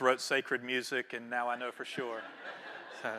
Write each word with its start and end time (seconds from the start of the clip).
wrote 0.00 0.20
sacred 0.20 0.62
music, 0.62 1.12
and 1.12 1.28
now 1.30 1.48
I 1.48 1.56
know 1.56 1.70
for 1.70 1.84
sure. 1.84 2.20
So, 3.00 3.12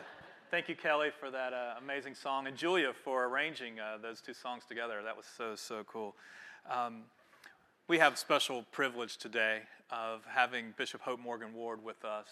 thank 0.52 0.68
you, 0.68 0.76
Kelly, 0.76 1.08
for 1.18 1.32
that 1.32 1.54
uh, 1.54 1.76
amazing 1.82 2.14
song, 2.14 2.48
and 2.48 2.58
Julia 2.58 2.92
for 2.92 3.28
arranging 3.28 3.80
uh, 3.80 3.98
those 4.02 4.20
two 4.20 4.34
songs 4.34 4.64
together. 4.68 5.02
That 5.02 5.16
was 5.16 5.26
so, 5.26 5.56
so 5.56 5.86
cool. 5.86 6.16
Um, 6.70 7.04
we 7.88 7.98
have 8.00 8.18
special 8.18 8.64
privilege 8.74 9.16
today 9.16 9.62
of 9.90 10.26
having 10.28 10.74
Bishop 10.76 11.00
Hope 11.00 11.22
Morgan 11.22 11.54
Ward 11.54 11.82
with 11.82 12.04
us. 12.04 12.28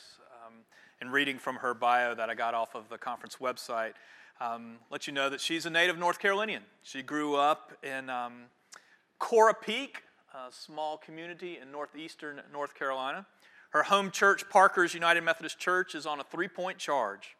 Um, 0.46 0.56
and 1.00 1.12
reading 1.12 1.40
from 1.40 1.56
her 1.58 1.74
bio 1.74 2.16
that 2.16 2.30
I 2.30 2.36
got 2.36 2.54
off 2.54 2.76
of 2.76 2.90
the 2.90 2.98
conference 2.98 3.38
website, 3.40 3.94
um, 4.40 4.78
let 4.92 5.08
you 5.08 5.14
know 5.14 5.30
that 5.30 5.42
she's 5.42 5.66
a 5.66 5.70
native 5.70 5.98
North 5.98 6.20
Carolinian. 6.20 6.64
She 6.84 7.02
grew 7.02 7.36
up 7.36 7.74
in 7.84 8.10
um, 8.10 8.44
Corapeake, 9.20 10.04
a 10.34 10.52
small 10.52 10.98
community 10.98 11.60
in 11.62 11.72
northeastern 11.72 12.42
North 12.52 12.76
Carolina. 12.76 13.26
Her 13.72 13.84
home 13.84 14.12
church, 14.12 14.50
Parker's 14.50 14.94
United 14.94 15.22
Methodist 15.22 15.60
Church, 15.60 15.96
is 15.96 16.06
on 16.06 16.20
a 16.20 16.24
three 16.24 16.48
point 16.48 16.78
charge. 16.78 17.36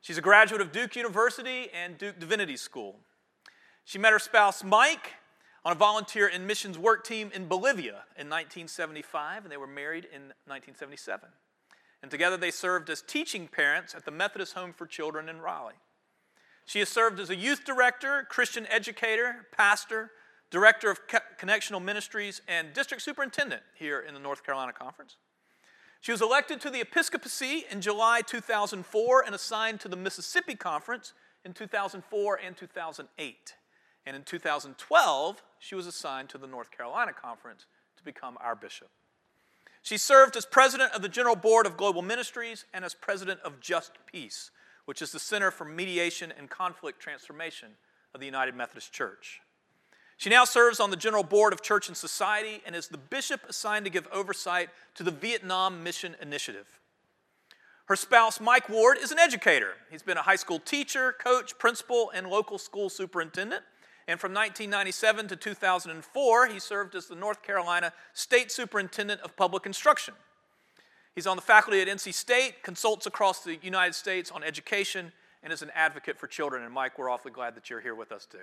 She's 0.00 0.18
a 0.18 0.22
graduate 0.22 0.60
of 0.60 0.72
Duke 0.72 0.94
University 0.94 1.68
and 1.74 1.98
Duke 1.98 2.18
Divinity 2.18 2.56
School. 2.56 2.96
She 3.84 3.98
met 3.98 4.12
her 4.12 4.18
spouse, 4.18 4.62
Mike, 4.62 5.14
on 5.64 5.72
a 5.72 5.74
volunteer 5.74 6.28
and 6.32 6.46
missions 6.46 6.78
work 6.78 7.04
team 7.04 7.30
in 7.34 7.46
Bolivia 7.46 8.04
in 8.16 8.28
1975, 8.28 9.44
and 9.44 9.52
they 9.52 9.56
were 9.56 9.66
married 9.66 10.04
in 10.04 10.32
1977. 10.46 11.28
And 12.02 12.10
together 12.10 12.36
they 12.36 12.52
served 12.52 12.88
as 12.88 13.02
teaching 13.02 13.48
parents 13.48 13.94
at 13.94 14.04
the 14.04 14.12
Methodist 14.12 14.54
Home 14.54 14.72
for 14.72 14.86
Children 14.86 15.28
in 15.28 15.40
Raleigh. 15.40 15.74
She 16.66 16.78
has 16.80 16.88
served 16.88 17.18
as 17.18 17.30
a 17.30 17.36
youth 17.36 17.64
director, 17.64 18.26
Christian 18.28 18.66
educator, 18.68 19.46
pastor, 19.56 20.10
director 20.50 20.90
of 20.90 21.00
connectional 21.38 21.82
ministries, 21.82 22.42
and 22.46 22.72
district 22.72 23.02
superintendent 23.02 23.62
here 23.74 24.00
in 24.00 24.14
the 24.14 24.20
North 24.20 24.44
Carolina 24.44 24.72
Conference. 24.72 25.16
She 26.06 26.12
was 26.12 26.22
elected 26.22 26.60
to 26.60 26.70
the 26.70 26.80
episcopacy 26.80 27.64
in 27.68 27.80
July 27.80 28.20
2004 28.20 29.24
and 29.26 29.34
assigned 29.34 29.80
to 29.80 29.88
the 29.88 29.96
Mississippi 29.96 30.54
Conference 30.54 31.12
in 31.44 31.52
2004 31.52 32.38
and 32.46 32.56
2008. 32.56 33.54
And 34.06 34.14
in 34.14 34.22
2012, 34.22 35.42
she 35.58 35.74
was 35.74 35.88
assigned 35.88 36.28
to 36.28 36.38
the 36.38 36.46
North 36.46 36.70
Carolina 36.70 37.12
Conference 37.12 37.66
to 37.96 38.04
become 38.04 38.38
our 38.40 38.54
bishop. 38.54 38.86
She 39.82 39.98
served 39.98 40.36
as 40.36 40.46
president 40.46 40.92
of 40.92 41.02
the 41.02 41.08
General 41.08 41.34
Board 41.34 41.66
of 41.66 41.76
Global 41.76 42.02
Ministries 42.02 42.66
and 42.72 42.84
as 42.84 42.94
president 42.94 43.40
of 43.40 43.58
JustPeace, 43.58 44.50
which 44.84 45.02
is 45.02 45.10
the 45.10 45.18
Center 45.18 45.50
for 45.50 45.64
Mediation 45.64 46.32
and 46.38 46.48
Conflict 46.48 47.00
Transformation 47.00 47.70
of 48.14 48.20
the 48.20 48.26
United 48.26 48.54
Methodist 48.54 48.92
Church. 48.92 49.40
She 50.16 50.30
now 50.30 50.44
serves 50.44 50.80
on 50.80 50.90
the 50.90 50.96
General 50.96 51.22
Board 51.22 51.52
of 51.52 51.62
Church 51.62 51.88
and 51.88 51.96
Society 51.96 52.62
and 52.64 52.74
is 52.74 52.88
the 52.88 52.96
bishop 52.96 53.42
assigned 53.48 53.84
to 53.84 53.90
give 53.90 54.08
oversight 54.10 54.70
to 54.94 55.02
the 55.02 55.10
Vietnam 55.10 55.82
Mission 55.82 56.16
Initiative. 56.20 56.80
Her 57.86 57.96
spouse, 57.96 58.40
Mike 58.40 58.68
Ward, 58.68 58.98
is 59.00 59.12
an 59.12 59.18
educator. 59.18 59.74
He's 59.90 60.02
been 60.02 60.16
a 60.16 60.22
high 60.22 60.36
school 60.36 60.58
teacher, 60.58 61.12
coach, 61.12 61.56
principal, 61.58 62.10
and 62.14 62.28
local 62.28 62.58
school 62.58 62.88
superintendent. 62.88 63.62
And 64.08 64.18
from 64.18 64.32
1997 64.32 65.28
to 65.28 65.36
2004, 65.36 66.46
he 66.46 66.58
served 66.60 66.94
as 66.94 67.06
the 67.06 67.14
North 67.14 67.42
Carolina 67.42 67.92
State 68.12 68.50
Superintendent 68.50 69.20
of 69.20 69.36
Public 69.36 69.66
Instruction. 69.66 70.14
He's 71.14 71.26
on 71.26 71.36
the 71.36 71.42
faculty 71.42 71.80
at 71.80 71.88
NC 71.88 72.12
State, 72.14 72.62
consults 72.62 73.06
across 73.06 73.44
the 73.44 73.58
United 73.62 73.94
States 73.94 74.30
on 74.30 74.42
education, 74.42 75.12
and 75.42 75.52
is 75.52 75.62
an 75.62 75.70
advocate 75.74 76.18
for 76.18 76.26
children. 76.26 76.62
And 76.62 76.72
Mike, 76.72 76.98
we're 76.98 77.10
awfully 77.10 77.32
glad 77.32 77.54
that 77.54 77.70
you're 77.70 77.80
here 77.80 77.94
with 77.94 78.12
us 78.12 78.26
too. 78.26 78.38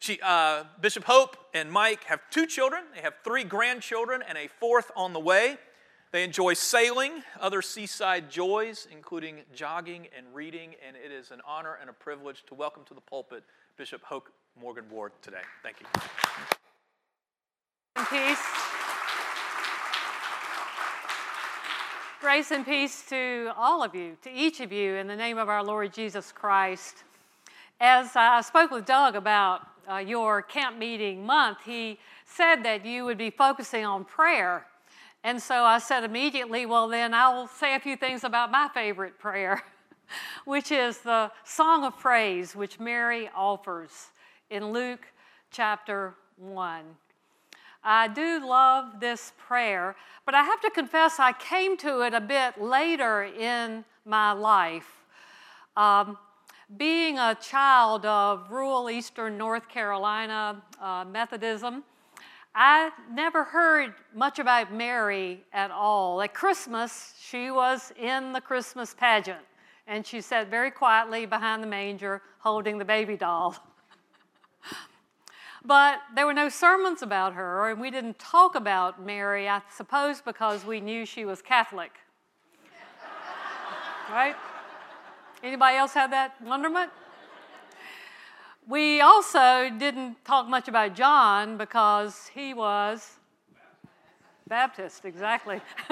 She, 0.00 0.18
uh, 0.22 0.64
Bishop 0.80 1.04
Hope 1.04 1.36
and 1.52 1.70
Mike 1.70 2.04
have 2.04 2.20
two 2.30 2.46
children. 2.46 2.84
They 2.94 3.02
have 3.02 3.14
three 3.22 3.44
grandchildren 3.44 4.22
and 4.26 4.38
a 4.38 4.48
fourth 4.48 4.90
on 4.96 5.12
the 5.12 5.20
way. 5.20 5.58
They 6.10 6.24
enjoy 6.24 6.54
sailing, 6.54 7.22
other 7.38 7.60
seaside 7.60 8.30
joys, 8.30 8.88
including 8.90 9.42
jogging 9.54 10.08
and 10.16 10.26
reading, 10.34 10.74
and 10.86 10.96
it 10.96 11.12
is 11.12 11.30
an 11.30 11.42
honor 11.46 11.76
and 11.80 11.90
a 11.90 11.92
privilege 11.92 12.44
to 12.46 12.54
welcome 12.54 12.82
to 12.86 12.94
the 12.94 13.00
pulpit 13.02 13.44
Bishop 13.76 14.02
Hope 14.02 14.30
Morgan 14.58 14.84
Ward 14.90 15.12
today. 15.20 15.42
Thank 15.62 15.76
you. 15.80 15.86
Peace. 18.08 18.42
Grace 22.22 22.50
and 22.50 22.64
peace 22.64 23.04
to 23.10 23.52
all 23.54 23.82
of 23.82 23.94
you, 23.94 24.16
to 24.22 24.32
each 24.32 24.60
of 24.60 24.72
you, 24.72 24.94
in 24.94 25.06
the 25.06 25.16
name 25.16 25.36
of 25.36 25.50
our 25.50 25.62
Lord 25.62 25.92
Jesus 25.92 26.32
Christ. 26.32 27.04
As 27.78 28.16
I 28.16 28.40
spoke 28.40 28.70
with 28.70 28.84
Doug 28.84 29.14
about 29.14 29.69
uh, 29.88 29.98
your 29.98 30.42
camp 30.42 30.78
meeting 30.78 31.24
month, 31.24 31.58
he 31.64 31.98
said 32.24 32.62
that 32.64 32.84
you 32.84 33.04
would 33.04 33.18
be 33.18 33.30
focusing 33.30 33.84
on 33.84 34.04
prayer. 34.04 34.66
And 35.22 35.40
so 35.40 35.64
I 35.64 35.78
said 35.78 36.04
immediately, 36.04 36.66
well, 36.66 36.88
then 36.88 37.12
I 37.12 37.28
will 37.34 37.46
say 37.46 37.74
a 37.74 37.80
few 37.80 37.96
things 37.96 38.24
about 38.24 38.50
my 38.50 38.68
favorite 38.72 39.18
prayer, 39.18 39.62
which 40.44 40.72
is 40.72 40.98
the 40.98 41.30
song 41.44 41.84
of 41.84 41.98
praise 41.98 42.56
which 42.56 42.80
Mary 42.80 43.28
offers 43.34 44.08
in 44.48 44.72
Luke 44.72 45.06
chapter 45.50 46.14
1. 46.38 46.84
I 47.82 48.08
do 48.08 48.46
love 48.46 49.00
this 49.00 49.32
prayer, 49.38 49.96
but 50.26 50.34
I 50.34 50.42
have 50.42 50.60
to 50.62 50.70
confess 50.70 51.18
I 51.18 51.32
came 51.32 51.76
to 51.78 52.02
it 52.02 52.14
a 52.14 52.20
bit 52.20 52.60
later 52.60 53.22
in 53.22 53.84
my 54.04 54.32
life. 54.32 55.04
Um, 55.76 56.18
being 56.76 57.18
a 57.18 57.36
child 57.40 58.06
of 58.06 58.50
rural 58.50 58.90
eastern 58.90 59.36
North 59.36 59.68
Carolina 59.68 60.62
uh, 60.80 61.04
Methodism, 61.10 61.82
I 62.54 62.90
never 63.12 63.44
heard 63.44 63.94
much 64.14 64.38
about 64.38 64.72
Mary 64.72 65.40
at 65.52 65.70
all. 65.70 66.20
At 66.22 66.34
Christmas, 66.34 67.14
she 67.20 67.50
was 67.50 67.92
in 67.96 68.32
the 68.32 68.40
Christmas 68.40 68.94
pageant, 68.94 69.40
and 69.86 70.06
she 70.06 70.20
sat 70.20 70.48
very 70.48 70.70
quietly 70.70 71.26
behind 71.26 71.62
the 71.62 71.66
manger 71.66 72.22
holding 72.38 72.78
the 72.78 72.84
baby 72.84 73.16
doll. 73.16 73.56
but 75.64 76.00
there 76.14 76.26
were 76.26 76.34
no 76.34 76.48
sermons 76.48 77.02
about 77.02 77.34
her, 77.34 77.70
and 77.70 77.80
we 77.80 77.90
didn't 77.90 78.18
talk 78.18 78.54
about 78.54 79.04
Mary, 79.04 79.48
I 79.48 79.62
suppose 79.74 80.20
because 80.20 80.64
we 80.64 80.80
knew 80.80 81.06
she 81.06 81.24
was 81.24 81.40
Catholic. 81.42 81.92
right? 84.10 84.36
Anybody 85.42 85.78
else 85.78 85.94
have 85.94 86.10
that 86.10 86.38
wonderment? 86.42 86.90
We 88.68 89.00
also 89.00 89.70
didn't 89.70 90.22
talk 90.24 90.46
much 90.48 90.68
about 90.68 90.94
John 90.94 91.56
because 91.56 92.28
he 92.34 92.52
was 92.52 93.16
Baptist, 94.46 95.06
exactly. 95.06 95.62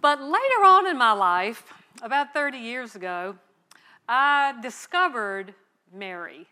but 0.00 0.20
later 0.20 0.64
on 0.64 0.88
in 0.88 0.98
my 0.98 1.12
life, 1.12 1.62
about 2.02 2.32
30 2.32 2.58
years 2.58 2.96
ago, 2.96 3.36
I 4.08 4.54
discovered 4.60 5.54
Mary. 5.92 6.48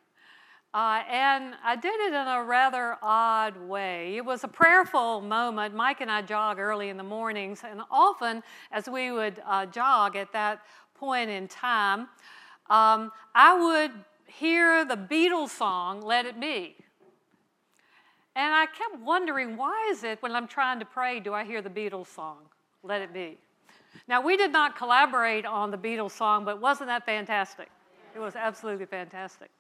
Uh, 0.75 1.05
and 1.09 1.55
I 1.63 1.77
did 1.77 1.95
it 2.01 2.13
in 2.13 2.27
a 2.27 2.43
rather 2.43 2.97
odd 3.01 3.57
way. 3.57 4.17
It 4.17 4.25
was 4.25 4.43
a 4.43 4.49
prayerful 4.49 5.21
moment. 5.21 5.73
Mike 5.73 6.01
and 6.01 6.11
I 6.11 6.21
jog 6.21 6.59
early 6.59 6.89
in 6.89 6.97
the 6.97 7.05
mornings, 7.05 7.63
and 7.63 7.81
often 7.93 8.43
as 8.73 8.89
we 8.89 9.13
would 9.13 9.41
uh, 9.47 9.67
jog 9.67 10.17
at 10.17 10.33
that 10.33 10.63
point 10.97 11.31
in 11.31 11.47
time, 11.47 12.09
um, 12.71 13.13
I 13.37 13.57
would 13.57 13.93
hear 14.27 14.85
the 14.85 14.97
Beatles 14.97 15.51
song, 15.51 16.03
Let 16.03 16.27
It 16.27 16.41
Be. 16.41 16.75
And 18.35 18.53
I 18.53 18.67
kept 18.67 18.99
wondering, 19.01 19.57
why 19.57 19.91
is 19.93 20.03
it 20.03 20.21
when 20.23 20.33
I'm 20.33 20.49
trying 20.49 20.81
to 20.81 20.85
pray, 20.85 21.21
do 21.21 21.33
I 21.33 21.45
hear 21.45 21.63
the 21.63 21.71
Beatles 21.71 22.09
song, 22.09 22.39
Let 22.83 23.01
It 23.01 23.15
Be? 23.15 23.39
Now, 24.09 24.21
we 24.21 24.37
did 24.37 24.51
not 24.51 24.77
collaborate 24.77 25.47
on 25.47 25.71
the 25.71 25.79
Beatles 25.79 26.11
song, 26.11 26.45
but 26.45 26.61
wasn't 26.61 26.89
that 26.89 27.07
fantastic? 27.07 27.69
It 28.13 28.19
was 28.19 28.35
absolutely 28.35 28.87
fantastic. 28.87 29.51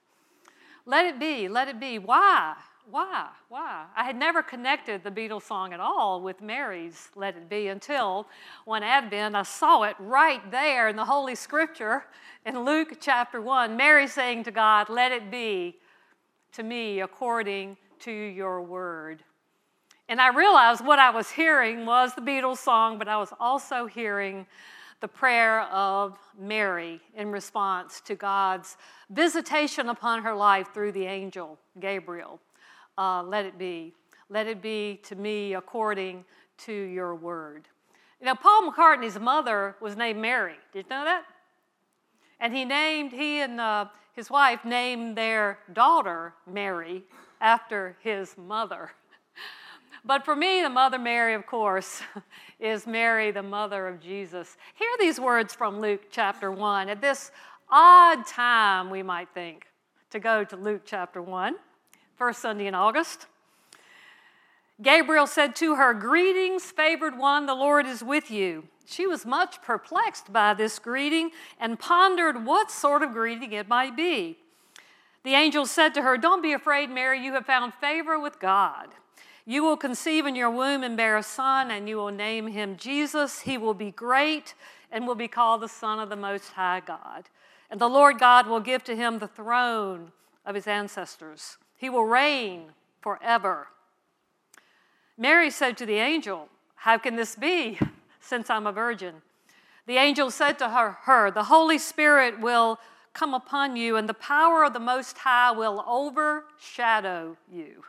Let 0.86 1.06
it 1.06 1.18
be, 1.18 1.48
let 1.48 1.68
it 1.68 1.80
be. 1.80 1.98
Why? 1.98 2.54
Why? 2.90 3.28
Why? 3.48 3.86
I 3.96 4.04
had 4.04 4.16
never 4.16 4.42
connected 4.42 5.02
the 5.02 5.10
Beatles 5.10 5.44
song 5.44 5.72
at 5.72 5.80
all 5.80 6.20
with 6.20 6.42
Mary's 6.42 7.08
Let 7.16 7.34
It 7.36 7.48
Be 7.48 7.68
until 7.68 8.26
one 8.66 8.82
Advent 8.82 9.34
I 9.34 9.42
saw 9.44 9.84
it 9.84 9.96
right 9.98 10.50
there 10.50 10.88
in 10.88 10.96
the 10.96 11.04
Holy 11.04 11.34
Scripture 11.34 12.04
in 12.44 12.64
Luke 12.64 12.98
chapter 13.00 13.40
1. 13.40 13.74
Mary 13.74 14.06
saying 14.06 14.44
to 14.44 14.50
God, 14.50 14.90
Let 14.90 15.12
it 15.12 15.30
be 15.30 15.78
to 16.52 16.62
me 16.62 17.00
according 17.00 17.78
to 18.00 18.12
your 18.12 18.60
word. 18.60 19.24
And 20.10 20.20
I 20.20 20.28
realized 20.28 20.84
what 20.84 20.98
I 20.98 21.08
was 21.08 21.30
hearing 21.30 21.86
was 21.86 22.14
the 22.14 22.20
Beatles 22.20 22.58
song, 22.58 22.98
but 22.98 23.08
I 23.08 23.16
was 23.16 23.32
also 23.40 23.86
hearing 23.86 24.46
the 25.00 25.08
prayer 25.08 25.62
of 25.62 26.18
Mary 26.38 27.00
in 27.16 27.30
response 27.30 28.00
to 28.02 28.14
God's 28.14 28.76
visitation 29.10 29.88
upon 29.88 30.22
her 30.22 30.34
life 30.34 30.68
through 30.72 30.92
the 30.92 31.06
angel 31.06 31.58
Gabriel. 31.80 32.40
Uh, 32.96 33.22
let 33.22 33.44
it 33.44 33.58
be. 33.58 33.92
Let 34.28 34.46
it 34.46 34.62
be 34.62 35.00
to 35.04 35.16
me 35.16 35.54
according 35.54 36.24
to 36.58 36.72
your 36.72 37.14
word. 37.14 37.68
Know, 38.24 38.34
Paul 38.34 38.70
McCartney's 38.70 39.18
mother 39.18 39.76
was 39.82 39.96
named 39.96 40.18
Mary. 40.18 40.54
Did 40.72 40.86
you 40.86 40.90
know 40.90 41.04
that? 41.04 41.24
And 42.40 42.56
he 42.56 42.64
named, 42.64 43.12
he 43.12 43.40
and 43.40 43.60
uh, 43.60 43.86
his 44.14 44.30
wife 44.30 44.64
named 44.64 45.16
their 45.16 45.58
daughter 45.74 46.32
Mary 46.50 47.02
after 47.40 47.98
his 48.00 48.34
mother. 48.38 48.92
But 50.06 50.24
for 50.24 50.36
me, 50.36 50.60
the 50.60 50.68
Mother 50.68 50.98
Mary, 50.98 51.34
of 51.34 51.46
course, 51.46 52.02
is 52.60 52.86
Mary, 52.86 53.30
the 53.30 53.42
mother 53.42 53.88
of 53.88 54.00
Jesus. 54.00 54.56
Hear 54.74 54.90
these 55.00 55.18
words 55.18 55.54
from 55.54 55.80
Luke 55.80 56.02
chapter 56.10 56.50
1. 56.52 56.90
At 56.90 57.00
this 57.00 57.30
odd 57.70 58.26
time, 58.26 58.90
we 58.90 59.02
might 59.02 59.28
think, 59.32 59.66
to 60.10 60.20
go 60.20 60.44
to 60.44 60.56
Luke 60.56 60.82
chapter 60.84 61.22
1, 61.22 61.56
first 62.16 62.40
Sunday 62.40 62.66
in 62.66 62.74
August. 62.74 63.26
Gabriel 64.82 65.26
said 65.26 65.56
to 65.56 65.76
her, 65.76 65.94
Greetings, 65.94 66.64
favored 66.64 67.16
one, 67.16 67.46
the 67.46 67.54
Lord 67.54 67.86
is 67.86 68.04
with 68.04 68.30
you. 68.30 68.64
She 68.84 69.06
was 69.06 69.24
much 69.24 69.62
perplexed 69.62 70.30
by 70.30 70.52
this 70.52 70.78
greeting 70.78 71.30
and 71.58 71.78
pondered 71.78 72.44
what 72.44 72.70
sort 72.70 73.02
of 73.02 73.12
greeting 73.12 73.52
it 73.52 73.68
might 73.68 73.96
be. 73.96 74.36
The 75.22 75.32
angel 75.32 75.64
said 75.64 75.94
to 75.94 76.02
her, 76.02 76.18
Don't 76.18 76.42
be 76.42 76.52
afraid, 76.52 76.90
Mary, 76.90 77.24
you 77.24 77.32
have 77.32 77.46
found 77.46 77.72
favor 77.72 78.18
with 78.20 78.38
God. 78.38 78.88
You 79.46 79.62
will 79.62 79.76
conceive 79.76 80.24
in 80.24 80.36
your 80.36 80.50
womb 80.50 80.82
and 80.82 80.96
bear 80.96 81.16
a 81.18 81.22
son, 81.22 81.70
and 81.70 81.88
you 81.88 81.96
will 81.96 82.10
name 82.10 82.46
him 82.46 82.76
Jesus. 82.76 83.40
He 83.40 83.58
will 83.58 83.74
be 83.74 83.90
great 83.90 84.54
and 84.90 85.06
will 85.06 85.14
be 85.14 85.28
called 85.28 85.60
the 85.60 85.68
Son 85.68 85.98
of 85.98 86.08
the 86.08 86.16
Most 86.16 86.52
High 86.52 86.80
God. 86.80 87.28
And 87.70 87.80
the 87.80 87.88
Lord 87.88 88.18
God 88.18 88.46
will 88.46 88.60
give 88.60 88.84
to 88.84 88.96
him 88.96 89.18
the 89.18 89.28
throne 89.28 90.12
of 90.46 90.54
his 90.54 90.66
ancestors. 90.66 91.58
He 91.76 91.90
will 91.90 92.04
reign 92.04 92.70
forever. 93.02 93.68
Mary 95.18 95.50
said 95.50 95.76
to 95.76 95.86
the 95.86 95.96
angel, 95.96 96.48
How 96.76 96.96
can 96.96 97.16
this 97.16 97.36
be, 97.36 97.78
since 98.20 98.48
I'm 98.48 98.66
a 98.66 98.72
virgin? 98.72 99.16
The 99.86 99.98
angel 99.98 100.30
said 100.30 100.58
to 100.60 100.70
her, 100.70 100.98
her, 101.02 101.30
The 101.30 101.44
Holy 101.44 101.76
Spirit 101.76 102.40
will 102.40 102.78
come 103.12 103.34
upon 103.34 103.76
you, 103.76 103.96
and 103.96 104.08
the 104.08 104.14
power 104.14 104.64
of 104.64 104.72
the 104.72 104.80
Most 104.80 105.18
High 105.18 105.52
will 105.52 105.84
overshadow 105.86 107.36
you. 107.52 107.84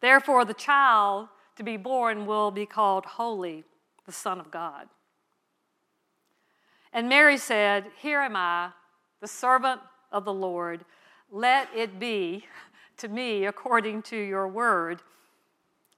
Therefore, 0.00 0.44
the 0.44 0.54
child 0.54 1.28
to 1.56 1.62
be 1.62 1.76
born 1.76 2.26
will 2.26 2.50
be 2.50 2.66
called 2.66 3.04
Holy, 3.04 3.64
the 4.04 4.12
Son 4.12 4.38
of 4.38 4.50
God. 4.50 4.88
And 6.92 7.08
Mary 7.08 7.36
said, 7.36 7.86
Here 7.98 8.20
am 8.20 8.36
I, 8.36 8.70
the 9.20 9.26
servant 9.28 9.80
of 10.12 10.24
the 10.24 10.32
Lord. 10.32 10.84
Let 11.30 11.68
it 11.74 11.98
be 11.98 12.44
to 12.98 13.08
me 13.08 13.46
according 13.46 14.02
to 14.02 14.16
your 14.16 14.48
word. 14.48 15.02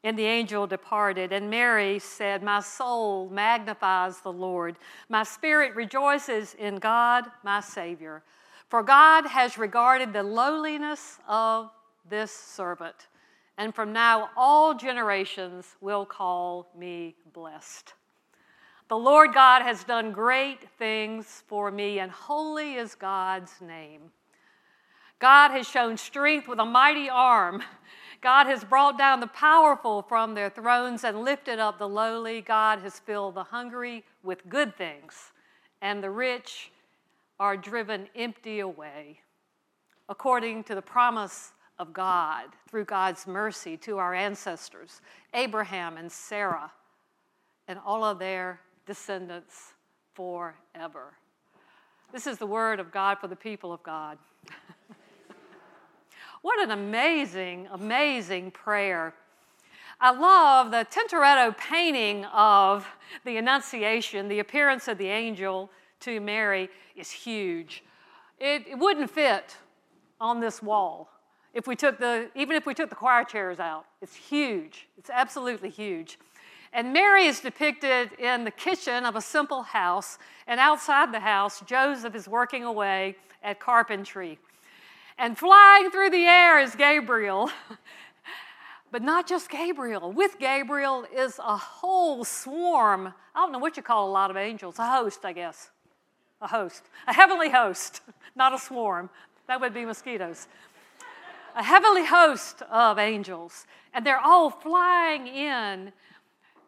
And 0.04 0.16
the 0.16 0.24
angel 0.24 0.66
departed. 0.66 1.32
And 1.32 1.50
Mary 1.50 1.98
said, 1.98 2.42
My 2.42 2.60
soul 2.60 3.28
magnifies 3.28 4.20
the 4.20 4.32
Lord. 4.32 4.76
My 5.08 5.24
spirit 5.24 5.74
rejoices 5.74 6.54
in 6.54 6.76
God, 6.76 7.24
my 7.42 7.60
Savior. 7.60 8.22
For 8.68 8.82
God 8.82 9.26
has 9.26 9.58
regarded 9.58 10.12
the 10.12 10.22
lowliness 10.22 11.18
of 11.26 11.70
this 12.08 12.30
servant 12.30 13.08
and 13.58 13.74
from 13.74 13.92
now 13.92 14.30
all 14.36 14.72
generations 14.72 15.76
will 15.80 16.06
call 16.06 16.70
me 16.78 17.16
blessed. 17.34 17.92
The 18.88 18.96
Lord 18.96 19.34
God 19.34 19.62
has 19.62 19.84
done 19.84 20.12
great 20.12 20.70
things 20.78 21.42
for 21.46 21.70
me, 21.70 21.98
and 21.98 22.10
holy 22.10 22.76
is 22.76 22.94
God's 22.94 23.60
name. 23.60 24.12
God 25.18 25.50
has 25.50 25.68
shown 25.68 25.96
strength 25.96 26.48
with 26.48 26.60
a 26.60 26.64
mighty 26.64 27.10
arm. 27.10 27.62
God 28.20 28.46
has 28.46 28.64
brought 28.64 28.96
down 28.96 29.20
the 29.20 29.26
powerful 29.26 30.02
from 30.02 30.34
their 30.34 30.48
thrones 30.48 31.04
and 31.04 31.22
lifted 31.24 31.58
up 31.58 31.78
the 31.78 31.88
lowly. 31.88 32.40
God 32.40 32.78
has 32.78 33.00
filled 33.00 33.34
the 33.34 33.44
hungry 33.44 34.04
with 34.22 34.48
good 34.48 34.76
things, 34.76 35.32
and 35.82 36.02
the 36.02 36.10
rich 36.10 36.70
are 37.40 37.56
driven 37.56 38.08
empty 38.16 38.60
away. 38.60 39.20
According 40.08 40.64
to 40.64 40.74
the 40.74 40.82
promise 40.82 41.52
of 41.78 41.92
God 41.92 42.46
through 42.68 42.84
God's 42.84 43.26
mercy 43.26 43.76
to 43.78 43.98
our 43.98 44.14
ancestors, 44.14 45.00
Abraham 45.34 45.96
and 45.96 46.10
Sarah, 46.10 46.72
and 47.68 47.78
all 47.84 48.04
of 48.04 48.18
their 48.18 48.60
descendants 48.86 49.74
forever. 50.14 51.12
This 52.12 52.26
is 52.26 52.38
the 52.38 52.46
word 52.46 52.80
of 52.80 52.90
God 52.90 53.18
for 53.18 53.28
the 53.28 53.36
people 53.36 53.72
of 53.72 53.82
God. 53.82 54.18
what 56.42 56.58
an 56.62 56.70
amazing, 56.70 57.68
amazing 57.70 58.50
prayer. 58.50 59.14
I 60.00 60.12
love 60.12 60.70
the 60.70 60.86
Tintoretto 60.90 61.56
painting 61.56 62.24
of 62.26 62.86
the 63.24 63.36
Annunciation, 63.36 64.28
the 64.28 64.38
appearance 64.38 64.88
of 64.88 64.96
the 64.96 65.08
angel 65.08 65.70
to 66.00 66.20
Mary 66.20 66.70
is 66.96 67.10
huge. 67.10 67.84
It, 68.38 68.66
it 68.68 68.78
wouldn't 68.78 69.10
fit 69.10 69.56
on 70.20 70.40
this 70.40 70.62
wall 70.62 71.10
if 71.54 71.66
we 71.66 71.76
took 71.76 71.98
the, 71.98 72.30
even 72.34 72.56
if 72.56 72.66
we 72.66 72.74
took 72.74 72.90
the 72.90 72.96
choir 72.96 73.24
chairs 73.24 73.58
out. 73.58 73.86
It's 74.00 74.14
huge. 74.14 74.86
It's 74.96 75.10
absolutely 75.10 75.70
huge. 75.70 76.18
And 76.72 76.92
Mary 76.92 77.26
is 77.26 77.40
depicted 77.40 78.12
in 78.18 78.44
the 78.44 78.50
kitchen 78.50 79.04
of 79.06 79.16
a 79.16 79.22
simple 79.22 79.62
house, 79.62 80.18
and 80.46 80.60
outside 80.60 81.12
the 81.12 81.20
house, 81.20 81.62
Joseph 81.62 82.14
is 82.14 82.28
working 82.28 82.64
away 82.64 83.16
at 83.42 83.58
carpentry. 83.58 84.38
And 85.16 85.36
flying 85.36 85.90
through 85.90 86.10
the 86.10 86.24
air 86.24 86.60
is 86.60 86.74
Gabriel. 86.74 87.50
but 88.90 89.02
not 89.02 89.26
just 89.26 89.50
Gabriel. 89.50 90.12
With 90.12 90.38
Gabriel 90.38 91.06
is 91.14 91.38
a 91.38 91.56
whole 91.56 92.24
swarm. 92.24 93.12
I 93.34 93.40
don't 93.40 93.52
know 93.52 93.58
what 93.58 93.76
you 93.76 93.82
call 93.82 94.08
a 94.08 94.12
lot 94.12 94.30
of 94.30 94.36
angels, 94.36 94.78
a 94.78 94.88
host, 94.88 95.24
I 95.24 95.32
guess. 95.32 95.70
A 96.40 96.46
host. 96.46 96.84
A 97.06 97.14
heavenly 97.14 97.50
host, 97.50 98.02
not 98.36 98.54
a 98.54 98.58
swarm. 98.58 99.10
That 99.46 99.60
would 99.60 99.74
be 99.74 99.84
mosquitoes 99.84 100.46
a 101.58 101.62
heavenly 101.64 102.06
host 102.06 102.62
of 102.70 103.00
angels, 103.00 103.66
and 103.92 104.06
they're 104.06 104.20
all 104.20 104.48
flying 104.48 105.26
in 105.26 105.92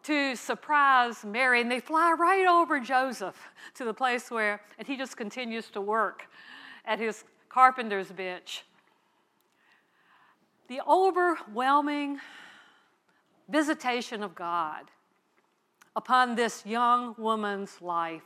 to 0.03 0.35
surprise 0.35 1.23
Mary, 1.23 1.61
and 1.61 1.71
they 1.71 1.79
fly 1.79 2.13
right 2.19 2.45
over 2.45 2.77
Joseph 2.77 3.37
to 3.75 3.85
the 3.85 3.93
place 3.93 4.29
where, 4.29 4.59
and 4.77 4.85
he 4.85 4.97
just 4.97 5.15
continues 5.15 5.69
to 5.69 5.79
work 5.79 6.27
at 6.83 6.99
his 6.99 7.23
carpenter's 7.47 8.11
bench. 8.11 8.65
The 10.67 10.81
overwhelming 10.85 12.19
visitation 13.47 14.21
of 14.23 14.35
God 14.35 14.91
upon 15.95 16.35
this 16.35 16.65
young 16.65 17.15
woman's 17.17 17.81
life. 17.81 18.23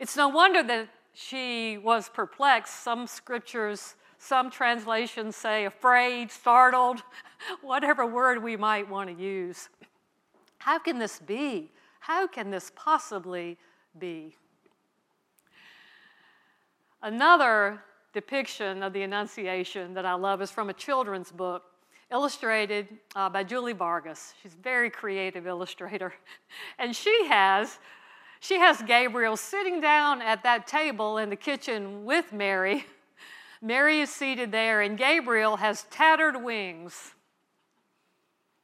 It's 0.00 0.16
no 0.16 0.28
wonder 0.28 0.64
that 0.64 0.88
she 1.12 1.78
was 1.78 2.08
perplexed. 2.08 2.82
Some 2.82 3.06
scriptures 3.06 3.94
some 4.22 4.50
translations 4.50 5.34
say 5.34 5.64
afraid, 5.64 6.30
startled, 6.30 7.02
whatever 7.60 8.06
word 8.06 8.40
we 8.40 8.56
might 8.56 8.88
want 8.88 9.10
to 9.10 9.20
use. 9.20 9.68
How 10.58 10.78
can 10.78 11.00
this 11.00 11.18
be? 11.18 11.72
How 11.98 12.28
can 12.28 12.50
this 12.50 12.70
possibly 12.76 13.58
be? 13.98 14.36
Another 17.02 17.82
depiction 18.12 18.84
of 18.84 18.92
the 18.92 19.02
Annunciation 19.02 19.92
that 19.94 20.06
I 20.06 20.14
love 20.14 20.40
is 20.40 20.52
from 20.52 20.70
a 20.70 20.72
children's 20.72 21.32
book 21.32 21.64
illustrated 22.12 22.86
uh, 23.16 23.28
by 23.28 23.42
Julie 23.42 23.72
Vivas. 23.72 24.34
She's 24.40 24.54
a 24.54 24.62
very 24.62 24.88
creative 24.88 25.48
illustrator. 25.48 26.14
And 26.78 26.94
she 26.94 27.26
has 27.28 27.78
she 28.38 28.58
has 28.58 28.82
Gabriel 28.82 29.36
sitting 29.36 29.80
down 29.80 30.20
at 30.20 30.42
that 30.42 30.66
table 30.66 31.18
in 31.18 31.30
the 31.30 31.36
kitchen 31.36 32.04
with 32.04 32.32
Mary 32.32 32.86
Mary 33.62 34.00
is 34.00 34.10
seated 34.10 34.50
there, 34.50 34.80
and 34.80 34.98
Gabriel 34.98 35.56
has 35.56 35.84
tattered 35.84 36.42
wings. 36.42 37.14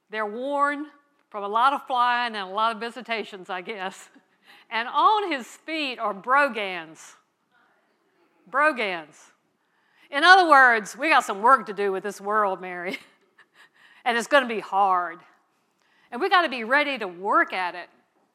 They're 0.09 0.25
worn 0.25 0.87
from 1.29 1.45
a 1.45 1.47
lot 1.47 1.71
of 1.71 1.87
flying 1.87 2.35
and 2.35 2.49
a 2.49 2.53
lot 2.53 2.75
of 2.75 2.81
visitations, 2.81 3.49
I 3.49 3.61
guess. 3.61 4.09
And 4.71 4.87
on 4.87 5.31
his 5.31 5.47
feet 5.47 5.97
are 5.97 6.13
brogans. 6.13 7.15
Brogans. 8.45 9.15
In 10.11 10.23
other 10.23 10.47
words, 10.47 10.95
we 10.95 11.09
got 11.09 11.23
some 11.23 11.41
work 11.41 11.65
to 11.65 11.73
do 11.73 11.91
with 11.91 12.03
this 12.03 12.21
world, 12.21 12.61
Mary. 12.61 12.99
and 14.05 14.15
it's 14.15 14.27
going 14.27 14.43
to 14.43 14.49
be 14.49 14.59
hard. 14.59 15.21
And 16.11 16.21
we 16.21 16.29
got 16.29 16.43
to 16.43 16.49
be 16.49 16.63
ready 16.63 16.99
to 16.99 17.07
work 17.07 17.51
at 17.51 17.73
it. 17.73 17.89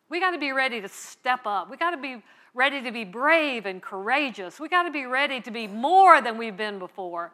We 0.09 0.19
got 0.19 0.33
to 0.33 0.39
be 0.39 0.51
ready 0.51 0.81
to 0.81 0.89
step 0.89 1.47
up. 1.47 1.71
We 1.71 1.77
got 1.77 1.93
to 1.93 1.99
be 1.99 2.21
ready 2.55 2.81
to 2.83 2.93
be 2.93 3.05
brave 3.05 3.67
and 3.67 3.83
courageous. 3.83 4.61
We 4.61 4.69
got 4.69 4.85
to 4.85 4.91
be 4.91 5.07
ready 5.07 5.41
to 5.41 5.51
be 5.51 5.67
more 5.67 6.21
than 6.21 6.39
we've 6.39 6.57
been 6.57 6.79
before. 6.79 7.33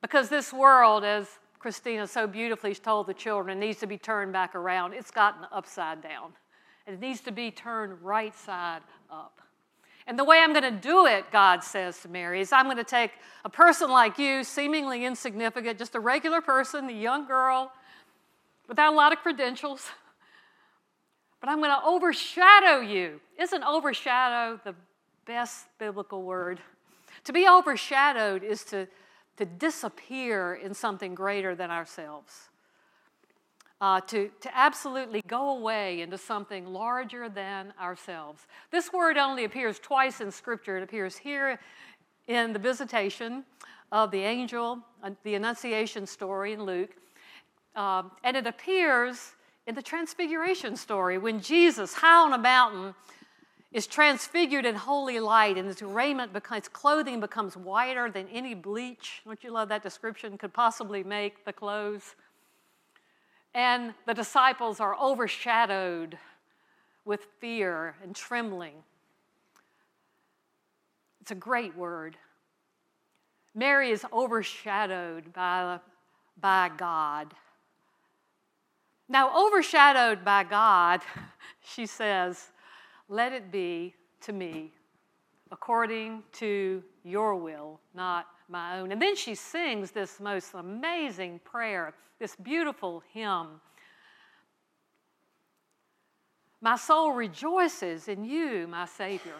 Because 0.00 0.28
this 0.28 0.52
world, 0.52 1.04
as 1.04 1.28
Christina 1.58 2.06
so 2.06 2.26
beautifully 2.26 2.74
told 2.74 3.06
the 3.06 3.14
children, 3.14 3.60
needs 3.60 3.78
to 3.80 3.86
be 3.86 3.98
turned 3.98 4.32
back 4.32 4.54
around. 4.54 4.94
It's 4.94 5.10
gotten 5.10 5.46
upside 5.52 6.02
down. 6.02 6.32
And 6.86 6.94
it 6.94 7.00
needs 7.00 7.20
to 7.22 7.32
be 7.32 7.50
turned 7.50 8.00
right 8.02 8.34
side 8.34 8.80
up. 9.10 9.40
And 10.06 10.18
the 10.18 10.24
way 10.24 10.38
I'm 10.38 10.54
going 10.54 10.62
to 10.62 10.70
do 10.70 11.04
it, 11.04 11.30
God 11.30 11.62
says 11.62 12.00
to 12.00 12.08
Mary, 12.08 12.40
is 12.40 12.50
I'm 12.50 12.64
going 12.64 12.78
to 12.78 12.84
take 12.84 13.10
a 13.44 13.50
person 13.50 13.90
like 13.90 14.18
you, 14.18 14.42
seemingly 14.42 15.04
insignificant, 15.04 15.78
just 15.78 15.94
a 15.94 16.00
regular 16.00 16.40
person, 16.40 16.88
a 16.88 16.92
young 16.92 17.26
girl, 17.26 17.70
without 18.66 18.94
a 18.94 18.96
lot 18.96 19.12
of 19.12 19.18
credentials 19.18 19.90
but 21.40 21.48
I'm 21.48 21.58
going 21.58 21.70
to 21.70 21.84
overshadow 21.84 22.80
you. 22.80 23.20
Isn't 23.38 23.62
overshadow 23.62 24.60
the 24.64 24.74
best 25.24 25.66
biblical 25.78 26.22
word? 26.24 26.60
To 27.24 27.32
be 27.32 27.46
overshadowed 27.48 28.42
is 28.42 28.64
to, 28.64 28.88
to 29.36 29.44
disappear 29.44 30.54
in 30.54 30.74
something 30.74 31.14
greater 31.14 31.54
than 31.54 31.70
ourselves. 31.70 32.48
uh, 33.80 34.00
to, 34.00 34.30
to 34.40 34.56
absolutely 34.56 35.22
go 35.26 35.50
away 35.56 36.00
into 36.00 36.18
something 36.18 36.66
larger 36.66 37.28
than 37.28 37.72
ourselves. 37.80 38.46
This 38.70 38.92
word 38.92 39.16
only 39.16 39.44
appears 39.44 39.78
twice 39.78 40.20
in 40.20 40.30
Scripture. 40.32 40.78
It 40.78 40.82
appears 40.82 41.16
here 41.16 41.60
in 42.26 42.52
the 42.52 42.58
visitation 42.58 43.44
of 43.92 44.10
the 44.10 44.20
angel, 44.20 44.80
uh, 45.02 45.10
the 45.22 45.34
Annunciation 45.36 46.06
story 46.06 46.52
in 46.52 46.62
Luke, 46.62 46.90
um, 47.76 48.10
and 48.24 48.36
it 48.36 48.46
appears 48.46 49.32
in 49.66 49.74
the 49.74 49.82
Transfiguration 49.82 50.76
story 50.76 51.18
when 51.18 51.40
Jesus, 51.40 51.94
high 51.94 52.24
on 52.24 52.32
a 52.32 52.38
mountain, 52.38 52.94
is 53.72 53.86
transfigured 53.86 54.64
in 54.64 54.74
holy 54.74 55.20
light, 55.20 55.58
and 55.58 55.66
his 55.66 55.82
raiment 55.82 56.32
becomes, 56.32 56.68
clothing 56.68 57.20
becomes 57.20 57.56
whiter 57.56 58.10
than 58.10 58.26
any 58.28 58.54
bleach. 58.54 59.20
Don't 59.26 59.42
you 59.44 59.50
love 59.50 59.68
that 59.68 59.82
description? 59.82 60.38
Could 60.38 60.54
possibly 60.54 61.04
make 61.04 61.44
the 61.44 61.52
clothes 61.52 62.14
and 63.54 63.94
the 64.06 64.14
disciples 64.14 64.80
are 64.80 64.96
overshadowed 65.00 66.18
with 67.04 67.26
fear 67.40 67.96
and 68.02 68.14
trembling. 68.14 68.74
It's 71.20 71.30
a 71.30 71.36
great 71.36 71.76
word. 71.76 72.16
Mary 73.54 73.90
is 73.90 74.04
overshadowed 74.12 75.32
by, 75.32 75.80
by 76.40 76.70
God. 76.76 77.34
Now, 79.08 79.46
overshadowed 79.46 80.24
by 80.24 80.44
God, 80.44 81.00
she 81.60 81.86
says, 81.86 82.50
Let 83.08 83.32
it 83.32 83.50
be 83.50 83.94
to 84.22 84.32
me 84.32 84.72
according 85.50 86.22
to 86.32 86.82
your 87.04 87.34
will, 87.34 87.80
not 87.94 88.26
my 88.48 88.78
own. 88.78 88.92
And 88.92 89.00
then 89.00 89.16
she 89.16 89.34
sings 89.34 89.90
this 89.90 90.20
most 90.20 90.54
amazing 90.54 91.40
prayer, 91.44 91.94
this 92.18 92.36
beautiful 92.36 93.02
hymn. 93.12 93.60
My 96.60 96.76
soul 96.76 97.12
rejoices 97.12 98.08
in 98.08 98.24
you, 98.24 98.66
my 98.66 98.84
Savior. 98.84 99.36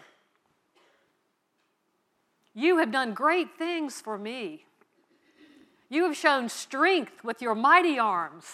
You 2.55 2.77
have 2.77 2.91
done 2.91 3.13
great 3.13 3.57
things 3.57 4.01
for 4.01 4.17
me. 4.17 4.65
You 5.89 6.03
have 6.05 6.15
shown 6.15 6.49
strength 6.49 7.23
with 7.23 7.41
your 7.41 7.55
mighty 7.55 7.99
arms. 7.99 8.45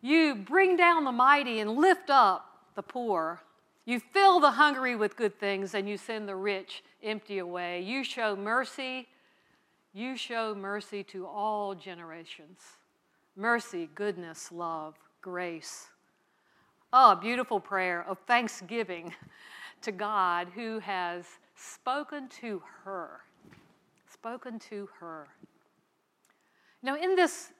You 0.00 0.34
bring 0.34 0.76
down 0.76 1.04
the 1.04 1.12
mighty 1.12 1.60
and 1.60 1.76
lift 1.76 2.10
up 2.10 2.53
the 2.74 2.82
poor. 2.82 3.42
You 3.84 4.00
fill 4.00 4.40
the 4.40 4.52
hungry 4.52 4.96
with 4.96 5.16
good 5.16 5.38
things 5.38 5.74
and 5.74 5.88
you 5.88 5.96
send 5.96 6.28
the 6.28 6.36
rich 6.36 6.82
empty 7.02 7.38
away. 7.38 7.82
You 7.82 8.02
show 8.02 8.34
mercy. 8.34 9.08
You 9.92 10.16
show 10.16 10.54
mercy 10.54 11.04
to 11.04 11.26
all 11.26 11.74
generations. 11.74 12.60
Mercy, 13.36 13.88
goodness, 13.94 14.50
love, 14.50 14.94
grace. 15.20 15.88
Oh, 16.92 17.14
beautiful 17.14 17.60
prayer 17.60 18.04
of 18.08 18.18
thanksgiving 18.20 19.12
to 19.82 19.92
God 19.92 20.48
who 20.54 20.78
has 20.78 21.26
spoken 21.56 22.28
to 22.40 22.62
her. 22.84 23.20
Spoken 24.10 24.58
to 24.70 24.88
her. 25.00 25.28
Now, 26.82 26.96
in 26.96 27.16
this 27.16 27.50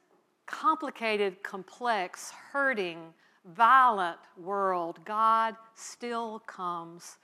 complicated, 0.47 1.43
complex, 1.43 2.31
hurting, 2.53 3.13
violent 3.45 4.19
world, 4.37 4.99
God 5.05 5.57
still 5.75 6.41
comes. 6.41 7.19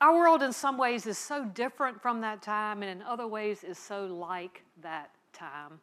Our 0.00 0.14
world, 0.14 0.42
in 0.42 0.52
some 0.52 0.78
ways, 0.78 1.06
is 1.06 1.18
so 1.18 1.44
different 1.44 2.00
from 2.00 2.20
that 2.22 2.42
time, 2.42 2.82
and 2.82 3.00
in 3.00 3.06
other 3.06 3.26
ways, 3.26 3.64
is 3.64 3.78
so 3.78 4.06
like 4.06 4.62
that 4.82 5.10
time. 5.32 5.80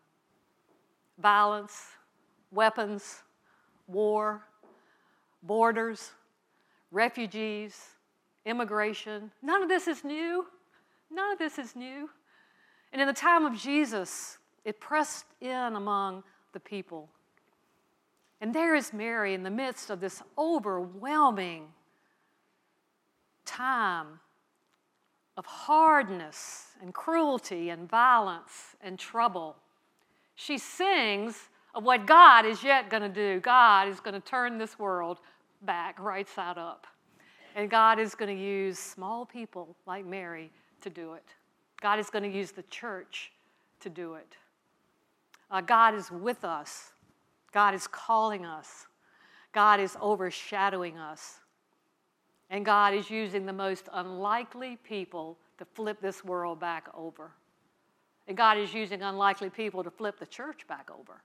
Violence, 1.19 1.91
weapons, 2.51 3.23
war, 3.87 4.41
borders, 5.43 6.11
refugees, 6.91 7.79
immigration. 8.45 9.31
None 9.41 9.61
of 9.61 9.69
this 9.69 9.87
is 9.87 10.03
new. 10.03 10.45
None 11.11 11.33
of 11.33 11.39
this 11.39 11.59
is 11.59 11.75
new. 11.75 12.09
And 12.91 13.01
in 13.01 13.07
the 13.07 13.13
time 13.13 13.45
of 13.45 13.55
Jesus, 13.57 14.37
it 14.65 14.79
pressed 14.79 15.25
in 15.41 15.75
among 15.75 16.23
the 16.53 16.59
people. 16.59 17.09
And 18.39 18.53
there 18.53 18.75
is 18.75 18.93
Mary 18.93 19.33
in 19.33 19.43
the 19.43 19.49
midst 19.49 19.89
of 19.89 19.99
this 19.99 20.21
overwhelming 20.37 21.67
time 23.45 24.19
of 25.37 25.45
hardness 25.45 26.67
and 26.81 26.93
cruelty 26.93 27.69
and 27.69 27.89
violence 27.89 28.75
and 28.81 28.99
trouble. 28.99 29.55
She 30.35 30.57
sings 30.57 31.49
of 31.73 31.83
what 31.83 32.05
God 32.05 32.45
is 32.45 32.63
yet 32.63 32.89
going 32.89 33.03
to 33.03 33.09
do. 33.09 33.39
God 33.39 33.87
is 33.87 33.99
going 33.99 34.13
to 34.13 34.19
turn 34.19 34.57
this 34.57 34.77
world 34.77 35.19
back 35.63 35.99
right 35.99 36.27
side 36.27 36.57
up. 36.57 36.87
And 37.55 37.69
God 37.69 37.99
is 37.99 38.13
going 38.13 38.35
to 38.35 38.43
use 38.43 38.77
small 38.77 39.25
people 39.25 39.75
like 39.87 40.05
Mary 40.05 40.51
to 40.81 40.89
do 40.89 41.13
it. 41.13 41.23
God 41.81 41.99
is 41.99 42.09
going 42.09 42.23
to 42.23 42.35
use 42.35 42.51
the 42.51 42.63
church 42.63 43.31
to 43.79 43.89
do 43.89 44.15
it. 44.15 44.35
Uh, 45.49 45.61
God 45.61 45.95
is 45.95 46.11
with 46.11 46.43
us 46.43 46.91
God 47.51 47.73
is 47.73 47.87
calling 47.87 48.45
us, 48.45 48.87
God 49.53 49.79
is 49.79 49.97
overshadowing 50.01 50.97
us. 50.97 51.39
And 52.49 52.65
God 52.65 52.93
is 52.93 53.09
using 53.09 53.45
the 53.45 53.53
most 53.53 53.89
unlikely 53.91 54.77
people 54.83 55.37
to 55.57 55.65
flip 55.65 55.99
this 55.99 56.23
world 56.23 56.59
back 56.59 56.87
over. 56.93 57.31
And 58.27 58.37
God 58.37 58.57
is 58.57 58.73
using 58.73 59.01
unlikely 59.01 59.49
people 59.49 59.83
to 59.83 59.91
flip 59.91 60.19
the 60.19 60.25
church 60.25 60.67
back 60.67 60.89
over. 60.89 61.21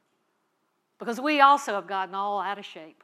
Because 0.99 1.21
we 1.21 1.41
also 1.41 1.75
have 1.75 1.87
gotten 1.87 2.15
all 2.15 2.41
out 2.41 2.59
of 2.59 2.65
shape. 2.65 3.03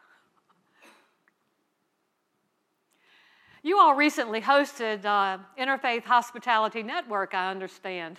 You 3.62 3.78
all 3.78 3.94
recently 3.94 4.40
hosted 4.40 5.04
uh, 5.04 5.38
Interfaith 5.58 6.04
Hospitality 6.04 6.82
Network, 6.82 7.34
I 7.34 7.50
understand. 7.50 8.18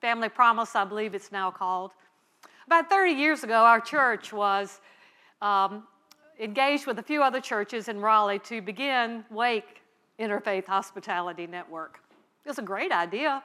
Family 0.00 0.28
Promise, 0.28 0.74
I 0.74 0.84
believe 0.84 1.14
it's 1.14 1.30
now 1.30 1.50
called. 1.50 1.92
About 2.66 2.88
30 2.88 3.12
years 3.12 3.44
ago, 3.44 3.56
our 3.56 3.80
church 3.80 4.32
was 4.32 4.80
um, 5.42 5.86
engaged 6.40 6.86
with 6.86 6.98
a 6.98 7.02
few 7.02 7.22
other 7.22 7.40
churches 7.40 7.88
in 7.88 8.00
Raleigh 8.00 8.38
to 8.40 8.62
begin 8.62 9.22
Wake 9.30 9.82
Interfaith 10.18 10.66
Hospitality 10.66 11.46
Network. 11.46 12.00
It 12.42 12.48
was 12.48 12.58
a 12.58 12.62
great 12.62 12.90
idea, 12.90 13.42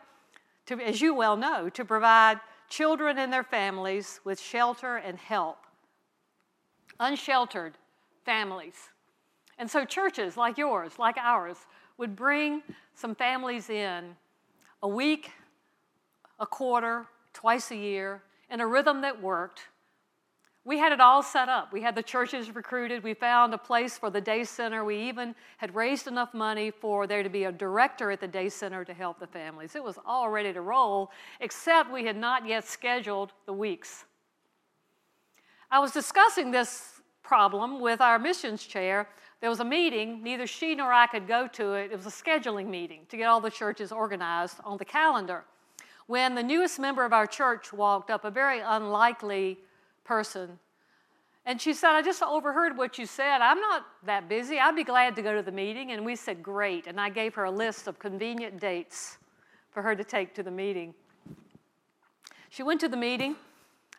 to, 0.67 0.79
as 0.79 1.01
you 1.01 1.13
well 1.13 1.35
know, 1.35 1.67
to 1.67 1.83
provide 1.83 2.39
children 2.69 3.17
and 3.17 3.31
their 3.31 3.43
families 3.43 4.21
with 4.23 4.39
shelter 4.39 4.97
and 4.97 5.17
help. 5.17 5.57
Unsheltered 7.01 7.73
families. 8.23 8.89
And 9.57 9.69
so 9.69 9.83
churches 9.83 10.37
like 10.37 10.57
yours, 10.57 10.93
like 10.97 11.17
ours, 11.17 11.57
would 11.97 12.15
bring 12.15 12.63
some 12.95 13.15
families 13.15 13.69
in 13.69 14.15
a 14.81 14.87
week, 14.87 15.31
a 16.39 16.45
quarter, 16.45 17.05
twice 17.33 17.71
a 17.71 17.75
year, 17.75 18.21
in 18.49 18.61
a 18.61 18.67
rhythm 18.67 19.01
that 19.01 19.21
worked. 19.21 19.61
We 20.65 20.77
had 20.77 20.91
it 20.91 20.99
all 20.99 21.23
set 21.23 21.49
up. 21.49 21.71
We 21.71 21.81
had 21.81 21.95
the 21.95 22.03
churches 22.03 22.53
recruited. 22.53 23.03
We 23.03 23.13
found 23.13 23.53
a 23.53 23.57
place 23.57 23.97
for 23.97 24.09
the 24.09 24.21
day 24.21 24.43
center. 24.43 24.83
We 24.83 24.97
even 25.09 25.33
had 25.57 25.73
raised 25.73 26.05
enough 26.05 26.33
money 26.33 26.69
for 26.69 27.07
there 27.07 27.23
to 27.23 27.29
be 27.29 27.45
a 27.45 27.51
director 27.51 28.11
at 28.11 28.19
the 28.19 28.27
day 28.27 28.49
center 28.49 28.83
to 28.83 28.93
help 28.93 29.19
the 29.19 29.27
families. 29.27 29.75
It 29.75 29.83
was 29.83 29.97
all 30.05 30.29
ready 30.29 30.51
to 30.53 30.61
roll, 30.61 31.11
except 31.39 31.91
we 31.91 32.05
had 32.05 32.17
not 32.17 32.45
yet 32.45 32.67
scheduled 32.67 33.31
the 33.45 33.53
weeks. 33.53 34.05
I 35.71 35.79
was 35.79 35.91
discussing 35.91 36.51
this 36.51 37.01
problem 37.23 37.79
with 37.79 38.01
our 38.01 38.19
missions 38.19 38.65
chair. 38.65 39.07
There 39.39 39.49
was 39.49 39.61
a 39.61 39.65
meeting, 39.65 40.21
neither 40.21 40.45
she 40.45 40.75
nor 40.75 40.91
I 40.91 41.07
could 41.07 41.27
go 41.27 41.47
to 41.47 41.73
it. 41.73 41.91
It 41.91 41.95
was 41.95 42.05
a 42.05 42.09
scheduling 42.09 42.67
meeting 42.67 43.05
to 43.09 43.17
get 43.17 43.25
all 43.25 43.39
the 43.39 43.49
churches 43.49 43.91
organized 43.91 44.57
on 44.65 44.77
the 44.77 44.85
calendar 44.85 45.45
when 46.09 46.33
the 46.33 46.41
newest 46.41 46.79
member 46.79 47.05
of 47.05 47.13
our 47.13 47.27
church 47.27 47.71
walked 47.71 48.09
up, 48.09 48.25
a 48.25 48.31
very 48.31 48.61
unlikely 48.61 49.59
person. 50.03 50.57
And 51.45 51.61
she 51.61 51.71
said, 51.71 51.91
I 51.91 52.01
just 52.01 52.23
overheard 52.23 52.75
what 52.75 52.97
you 52.97 53.05
said. 53.05 53.41
I'm 53.41 53.59
not 53.59 53.85
that 54.07 54.27
busy. 54.27 54.57
I'd 54.57 54.75
be 54.75 54.83
glad 54.83 55.15
to 55.17 55.21
go 55.21 55.35
to 55.35 55.43
the 55.43 55.51
meeting. 55.51 55.91
And 55.91 56.03
we 56.03 56.15
said, 56.15 56.41
Great. 56.41 56.87
And 56.87 56.99
I 56.99 57.09
gave 57.09 57.35
her 57.35 57.43
a 57.43 57.51
list 57.51 57.87
of 57.87 57.99
convenient 57.99 58.59
dates 58.59 59.19
for 59.69 59.83
her 59.83 59.95
to 59.95 60.03
take 60.03 60.33
to 60.33 60.41
the 60.41 60.49
meeting. 60.49 60.95
She 62.49 62.63
went 62.63 62.81
to 62.81 62.89
the 62.89 62.97
meeting. 62.97 63.35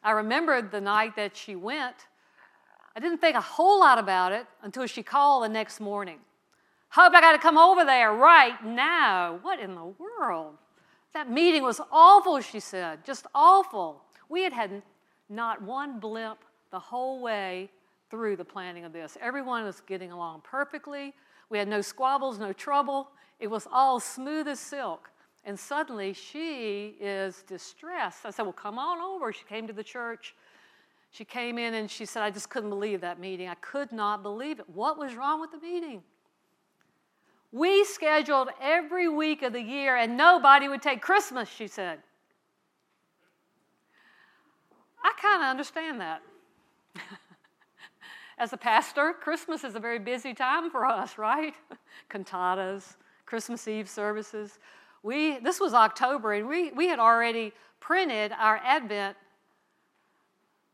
I 0.02 0.10
remembered 0.10 0.72
the 0.72 0.80
night 0.80 1.14
that 1.14 1.36
she 1.36 1.54
went. 1.54 1.94
I 2.96 2.98
didn't 2.98 3.18
think 3.18 3.36
a 3.36 3.40
whole 3.40 3.78
lot 3.78 4.00
about 4.00 4.32
it 4.32 4.46
until 4.64 4.84
she 4.86 5.04
called 5.04 5.44
the 5.44 5.48
next 5.48 5.78
morning. 5.78 6.18
Hope 6.88 7.14
I 7.14 7.20
got 7.20 7.32
to 7.32 7.38
come 7.38 7.56
over 7.56 7.84
there 7.84 8.12
right 8.12 8.64
now. 8.64 9.38
What 9.42 9.60
in 9.60 9.76
the 9.76 9.94
world? 10.18 10.56
That 11.12 11.30
meeting 11.30 11.62
was 11.62 11.80
awful, 11.90 12.40
she 12.40 12.60
said, 12.60 13.04
just 13.04 13.26
awful. 13.34 14.02
We 14.28 14.42
had 14.42 14.52
had 14.52 14.82
not 15.28 15.60
one 15.62 15.98
blimp 15.98 16.38
the 16.70 16.78
whole 16.78 17.20
way 17.20 17.70
through 18.10 18.36
the 18.36 18.44
planning 18.44 18.84
of 18.84 18.92
this. 18.92 19.16
Everyone 19.20 19.64
was 19.64 19.80
getting 19.80 20.12
along 20.12 20.42
perfectly. 20.44 21.14
We 21.48 21.58
had 21.58 21.68
no 21.68 21.80
squabbles, 21.80 22.38
no 22.38 22.52
trouble. 22.52 23.08
It 23.38 23.48
was 23.48 23.66
all 23.72 23.98
smooth 23.98 24.46
as 24.48 24.60
silk. 24.60 25.10
And 25.44 25.58
suddenly 25.58 26.12
she 26.12 26.96
is 27.00 27.42
distressed. 27.46 28.26
I 28.26 28.30
said, 28.30 28.42
Well, 28.42 28.52
come 28.52 28.78
on 28.78 29.00
over. 29.00 29.32
She 29.32 29.44
came 29.44 29.66
to 29.66 29.72
the 29.72 29.82
church. 29.82 30.34
She 31.10 31.24
came 31.24 31.58
in 31.58 31.74
and 31.74 31.90
she 31.90 32.04
said, 32.04 32.22
I 32.22 32.30
just 32.30 32.50
couldn't 32.50 32.70
believe 32.70 33.00
that 33.00 33.18
meeting. 33.18 33.48
I 33.48 33.54
could 33.56 33.90
not 33.90 34.22
believe 34.22 34.60
it. 34.60 34.68
What 34.68 34.98
was 34.98 35.14
wrong 35.14 35.40
with 35.40 35.50
the 35.50 35.58
meeting? 35.58 36.02
We 37.52 37.84
scheduled 37.84 38.48
every 38.60 39.08
week 39.08 39.42
of 39.42 39.52
the 39.52 39.60
year 39.60 39.96
and 39.96 40.16
nobody 40.16 40.68
would 40.68 40.82
take 40.82 41.02
Christmas, 41.02 41.48
she 41.48 41.66
said. 41.66 41.98
I 45.02 45.12
kind 45.20 45.42
of 45.42 45.48
understand 45.48 46.00
that. 46.00 46.22
As 48.38 48.52
a 48.52 48.56
pastor, 48.56 49.12
Christmas 49.12 49.64
is 49.64 49.74
a 49.74 49.80
very 49.80 49.98
busy 49.98 50.32
time 50.32 50.70
for 50.70 50.86
us, 50.86 51.18
right? 51.18 51.54
Cantatas, 52.10 52.96
Christmas 53.26 53.66
Eve 53.66 53.88
services. 53.88 54.58
We, 55.02 55.38
this 55.38 55.60
was 55.60 55.74
October, 55.74 56.34
and 56.34 56.48
we, 56.48 56.70
we 56.72 56.86
had 56.86 56.98
already 56.98 57.52
printed 57.80 58.32
our 58.38 58.58
Advent 58.58 59.16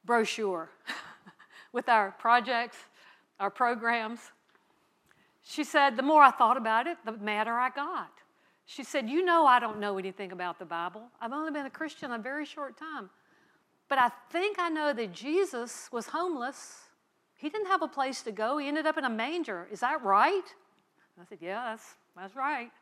brochure 0.05 0.71
with 1.73 1.89
our 1.89 2.13
projects, 2.19 2.77
our 3.41 3.51
programs. 3.51 4.21
She 5.49 5.63
said, 5.63 5.97
the 5.97 6.03
more 6.03 6.23
I 6.23 6.33
thought 6.33 6.57
about 6.57 6.89
it, 6.89 6.99
the 7.05 7.13
madder 7.13 7.53
I 7.53 7.71
got. 7.71 8.11
She 8.65 8.83
said, 8.83 9.09
You 9.09 9.25
know, 9.25 9.47
I 9.47 9.61
don't 9.61 9.79
know 9.79 9.97
anything 9.97 10.33
about 10.33 10.59
the 10.59 10.65
Bible. 10.65 11.03
I've 11.21 11.33
only 11.33 11.53
been 11.53 11.67
a 11.67 11.71
Christian 11.71 12.11
a 12.11 12.19
very 12.19 12.45
short 12.45 12.77
time. 12.77 13.09
But 13.89 13.99
I 13.99 14.11
think 14.31 14.59
I 14.59 14.69
know 14.69 14.93
that 14.93 15.13
Jesus 15.13 15.89
was 15.93 16.07
homeless. 16.07 16.81
He 17.37 17.49
didn't 17.49 17.69
have 17.69 17.83
a 17.83 17.89
place 17.89 18.23
to 18.23 18.33
go. 18.33 18.59
He 18.59 18.67
ended 18.67 18.87
up 18.87 18.99
in 18.99 19.05
a 19.05 19.11
manger. 19.11 19.69
Is 19.71 19.81
that 19.81 20.03
right? 20.03 20.43
I 21.21 21.25
said, 21.29 21.39
Yeah, 21.41 21.63
that's, 21.71 21.95
that's 22.17 22.35
right. 22.35 22.73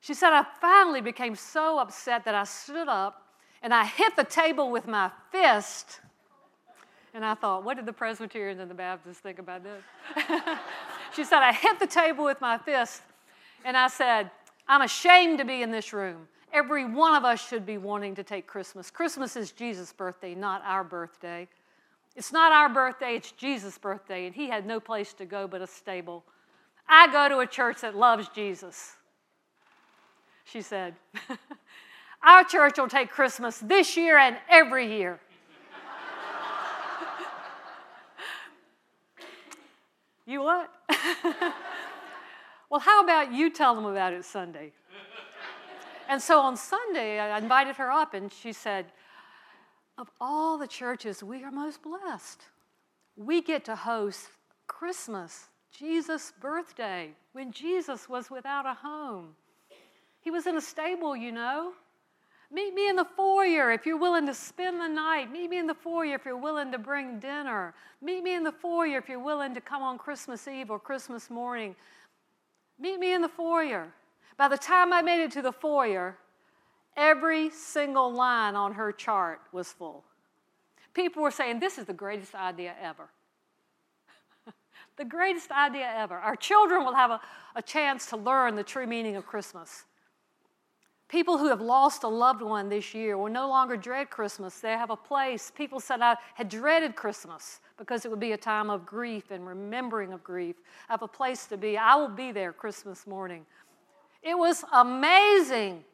She 0.00 0.12
said, 0.12 0.34
I 0.34 0.44
finally 0.60 1.00
became 1.00 1.34
so 1.34 1.78
upset 1.78 2.26
that 2.26 2.34
I 2.34 2.44
stood 2.44 2.86
up 2.86 3.22
and 3.62 3.72
I 3.72 3.86
hit 3.86 4.14
the 4.14 4.24
table 4.24 4.70
with 4.70 4.86
my 4.86 5.10
fist. 5.32 6.00
And 7.14 7.24
I 7.24 7.32
thought, 7.32 7.64
what 7.64 7.78
did 7.78 7.86
the 7.86 7.94
Presbyterians 7.94 8.60
and 8.60 8.70
the 8.70 8.74
Baptists 8.74 9.20
think 9.20 9.38
about 9.38 9.62
this? 9.64 9.82
she 11.16 11.24
said, 11.24 11.38
I 11.38 11.52
hit 11.52 11.78
the 11.80 11.86
table 11.86 12.24
with 12.24 12.40
my 12.40 12.58
fist 12.58 13.02
and 13.64 13.76
I 13.76 13.88
said, 13.88 14.30
I'm 14.68 14.82
ashamed 14.82 15.38
to 15.38 15.44
be 15.44 15.62
in 15.62 15.70
this 15.70 15.92
room. 15.92 16.28
Every 16.52 16.84
one 16.84 17.14
of 17.14 17.24
us 17.24 17.46
should 17.46 17.64
be 17.64 17.78
wanting 17.78 18.14
to 18.16 18.22
take 18.22 18.46
Christmas. 18.46 18.90
Christmas 18.90 19.34
is 19.34 19.50
Jesus' 19.50 19.92
birthday, 19.92 20.34
not 20.34 20.62
our 20.64 20.84
birthday. 20.84 21.48
It's 22.14 22.32
not 22.32 22.52
our 22.52 22.68
birthday, 22.68 23.14
it's 23.16 23.32
Jesus' 23.32 23.76
birthday, 23.78 24.26
and 24.26 24.34
he 24.34 24.48
had 24.48 24.66
no 24.66 24.78
place 24.78 25.12
to 25.14 25.26
go 25.26 25.46
but 25.48 25.60
a 25.60 25.66
stable. 25.66 26.24
I 26.88 27.10
go 27.10 27.28
to 27.28 27.38
a 27.40 27.46
church 27.46 27.80
that 27.80 27.96
loves 27.96 28.28
Jesus. 28.28 28.94
She 30.44 30.62
said, 30.62 30.94
Our 32.22 32.44
church 32.44 32.78
will 32.78 32.88
take 32.88 33.10
Christmas 33.10 33.58
this 33.58 33.96
year 33.96 34.18
and 34.18 34.36
every 34.48 34.96
year. 34.96 35.20
You 40.26 40.42
what? 40.42 40.70
well, 42.68 42.80
how 42.80 43.02
about 43.02 43.32
you 43.32 43.48
tell 43.50 43.74
them 43.74 43.86
about 43.86 44.12
it 44.12 44.24
Sunday? 44.24 44.72
And 46.08 46.20
so 46.20 46.40
on 46.40 46.56
Sunday, 46.56 47.18
I 47.18 47.38
invited 47.38 47.76
her 47.76 47.90
up, 47.90 48.14
and 48.14 48.32
she 48.32 48.52
said, 48.52 48.86
Of 49.98 50.10
all 50.20 50.58
the 50.58 50.66
churches, 50.66 51.22
we 51.22 51.42
are 51.44 51.50
most 51.50 51.82
blessed. 51.82 52.42
We 53.16 53.40
get 53.40 53.64
to 53.66 53.76
host 53.76 54.28
Christmas, 54.66 55.46
Jesus' 55.72 56.32
birthday, 56.40 57.10
when 57.32 57.52
Jesus 57.52 58.08
was 58.08 58.30
without 58.30 58.66
a 58.66 58.74
home. 58.74 59.34
He 60.20 60.30
was 60.30 60.46
in 60.46 60.56
a 60.56 60.60
stable, 60.60 61.16
you 61.16 61.32
know. 61.32 61.72
Meet 62.50 62.74
me 62.74 62.88
in 62.88 62.96
the 62.96 63.04
foyer 63.04 63.72
if 63.72 63.86
you're 63.86 63.96
willing 63.96 64.26
to 64.26 64.34
spend 64.34 64.80
the 64.80 64.88
night. 64.88 65.32
Meet 65.32 65.50
me 65.50 65.58
in 65.58 65.66
the 65.66 65.74
foyer 65.74 66.14
if 66.14 66.24
you're 66.24 66.36
willing 66.36 66.70
to 66.72 66.78
bring 66.78 67.18
dinner. 67.18 67.74
Meet 68.00 68.22
me 68.22 68.34
in 68.34 68.44
the 68.44 68.52
foyer 68.52 68.98
if 68.98 69.08
you're 69.08 69.18
willing 69.18 69.54
to 69.54 69.60
come 69.60 69.82
on 69.82 69.98
Christmas 69.98 70.46
Eve 70.46 70.70
or 70.70 70.78
Christmas 70.78 71.28
morning. 71.28 71.74
Meet 72.78 73.00
me 73.00 73.12
in 73.14 73.22
the 73.22 73.28
foyer. 73.28 73.88
By 74.36 74.48
the 74.48 74.58
time 74.58 74.92
I 74.92 75.02
made 75.02 75.22
it 75.24 75.32
to 75.32 75.42
the 75.42 75.52
foyer, 75.52 76.16
every 76.96 77.50
single 77.50 78.12
line 78.12 78.54
on 78.54 78.74
her 78.74 78.92
chart 78.92 79.40
was 79.50 79.72
full. 79.72 80.04
People 80.94 81.22
were 81.22 81.30
saying, 81.30 81.58
This 81.58 81.78
is 81.78 81.86
the 81.86 81.92
greatest 81.92 82.34
idea 82.34 82.74
ever. 82.80 83.08
the 84.96 85.04
greatest 85.04 85.50
idea 85.50 85.90
ever. 85.96 86.16
Our 86.16 86.36
children 86.36 86.84
will 86.84 86.94
have 86.94 87.10
a, 87.10 87.20
a 87.56 87.62
chance 87.62 88.06
to 88.06 88.16
learn 88.16 88.54
the 88.54 88.62
true 88.62 88.86
meaning 88.86 89.16
of 89.16 89.26
Christmas. 89.26 89.84
People 91.08 91.38
who 91.38 91.48
have 91.48 91.60
lost 91.60 92.02
a 92.02 92.08
loved 92.08 92.42
one 92.42 92.68
this 92.68 92.92
year 92.92 93.16
will 93.16 93.30
no 93.30 93.48
longer 93.48 93.76
dread 93.76 94.10
Christmas. 94.10 94.58
They 94.58 94.72
have 94.72 94.90
a 94.90 94.96
place. 94.96 95.52
People 95.54 95.78
said, 95.78 96.00
I 96.00 96.16
had 96.34 96.48
dreaded 96.48 96.96
Christmas 96.96 97.60
because 97.78 98.04
it 98.04 98.10
would 98.10 98.18
be 98.18 98.32
a 98.32 98.36
time 98.36 98.70
of 98.70 98.84
grief 98.84 99.30
and 99.30 99.46
remembering 99.46 100.12
of 100.12 100.24
grief. 100.24 100.56
I 100.88 100.94
have 100.94 101.02
a 101.02 101.08
place 101.08 101.46
to 101.46 101.56
be. 101.56 101.78
I 101.78 101.94
will 101.94 102.08
be 102.08 102.32
there 102.32 102.52
Christmas 102.52 103.06
morning. 103.06 103.46
It 104.20 104.36
was 104.36 104.64
amazing. 104.72 105.84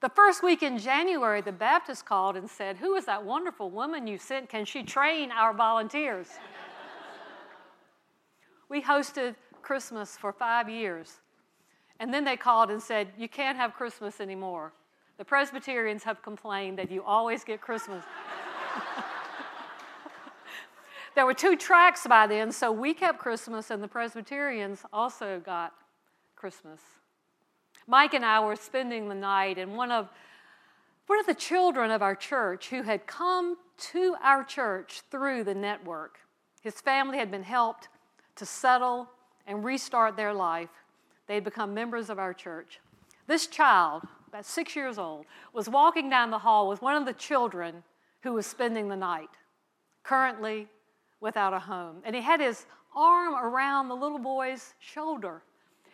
The 0.00 0.08
first 0.08 0.42
week 0.42 0.62
in 0.62 0.78
January, 0.78 1.42
the 1.42 1.52
Baptist 1.52 2.06
called 2.06 2.36
and 2.36 2.48
said, 2.48 2.78
Who 2.78 2.94
is 2.96 3.04
that 3.04 3.22
wonderful 3.22 3.70
woman 3.70 4.06
you 4.06 4.16
sent? 4.16 4.48
Can 4.48 4.64
she 4.64 4.82
train 4.82 5.30
our 5.30 5.52
volunteers? 5.52 6.28
we 8.70 8.82
hosted 8.82 9.36
Christmas 9.60 10.16
for 10.16 10.32
five 10.32 10.70
years. 10.70 11.20
And 12.02 12.12
then 12.12 12.24
they 12.24 12.36
called 12.36 12.68
and 12.68 12.82
said, 12.82 13.12
You 13.16 13.28
can't 13.28 13.56
have 13.56 13.74
Christmas 13.74 14.20
anymore. 14.20 14.72
The 15.18 15.24
Presbyterians 15.24 16.02
have 16.02 16.20
complained 16.20 16.76
that 16.78 16.90
you 16.90 17.04
always 17.04 17.44
get 17.44 17.60
Christmas. 17.60 18.04
there 21.14 21.24
were 21.24 21.32
two 21.32 21.54
tracks 21.54 22.04
by 22.04 22.26
then, 22.26 22.50
so 22.50 22.72
we 22.72 22.92
kept 22.92 23.20
Christmas, 23.20 23.70
and 23.70 23.80
the 23.80 23.86
Presbyterians 23.86 24.82
also 24.92 25.40
got 25.46 25.74
Christmas. 26.34 26.80
Mike 27.86 28.14
and 28.14 28.24
I 28.24 28.40
were 28.40 28.56
spending 28.56 29.08
the 29.08 29.14
night, 29.14 29.56
and 29.56 29.76
one 29.76 29.92
of 29.92 30.08
one 31.06 31.20
of 31.20 31.26
the 31.26 31.34
children 31.34 31.92
of 31.92 32.02
our 32.02 32.16
church 32.16 32.70
who 32.70 32.82
had 32.82 33.06
come 33.06 33.58
to 33.92 34.16
our 34.20 34.42
church 34.42 35.02
through 35.08 35.44
the 35.44 35.54
network, 35.54 36.18
his 36.62 36.80
family 36.80 37.18
had 37.18 37.30
been 37.30 37.44
helped 37.44 37.88
to 38.34 38.44
settle 38.44 39.08
and 39.46 39.62
restart 39.62 40.16
their 40.16 40.34
life. 40.34 40.81
They 41.26 41.34
had 41.34 41.44
become 41.44 41.74
members 41.74 42.10
of 42.10 42.18
our 42.18 42.34
church. 42.34 42.80
This 43.26 43.46
child, 43.46 44.02
about 44.28 44.44
six 44.44 44.74
years 44.76 44.98
old, 44.98 45.26
was 45.52 45.68
walking 45.68 46.10
down 46.10 46.30
the 46.30 46.38
hall 46.38 46.68
with 46.68 46.82
one 46.82 46.96
of 46.96 47.06
the 47.06 47.12
children 47.12 47.82
who 48.22 48.32
was 48.32 48.46
spending 48.46 48.88
the 48.88 48.96
night, 48.96 49.30
currently 50.02 50.68
without 51.20 51.52
a 51.52 51.58
home. 51.58 52.02
And 52.04 52.14
he 52.14 52.22
had 52.22 52.40
his 52.40 52.66
arm 52.94 53.34
around 53.34 53.88
the 53.88 53.94
little 53.94 54.18
boy's 54.18 54.74
shoulder. 54.78 55.42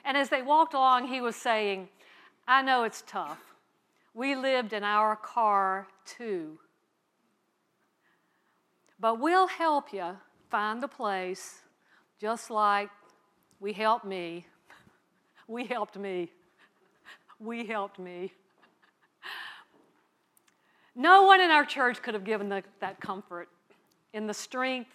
And 0.04 0.16
as 0.16 0.28
they 0.28 0.42
walked 0.42 0.74
along, 0.74 1.08
he 1.08 1.20
was 1.20 1.36
saying, 1.36 1.88
I 2.46 2.62
know 2.62 2.84
it's 2.84 3.04
tough. 3.06 3.38
We 4.14 4.34
lived 4.34 4.72
in 4.72 4.82
our 4.82 5.14
car 5.14 5.86
too. 6.04 6.58
But 8.98 9.20
we'll 9.20 9.46
help 9.46 9.92
you 9.92 10.16
find 10.50 10.82
a 10.82 10.88
place 10.88 11.60
just 12.20 12.50
like 12.50 12.90
we 13.60 13.72
helped 13.72 14.04
me. 14.04 14.46
We 15.48 15.64
helped 15.64 15.96
me. 15.96 16.30
We 17.40 17.66
helped 17.66 17.98
me. 17.98 18.32
No 20.94 21.22
one 21.22 21.40
in 21.40 21.50
our 21.50 21.64
church 21.64 22.02
could 22.02 22.14
have 22.14 22.24
given 22.24 22.48
the, 22.48 22.62
that 22.80 23.00
comfort 23.00 23.48
in 24.12 24.26
the 24.26 24.34
strength 24.34 24.90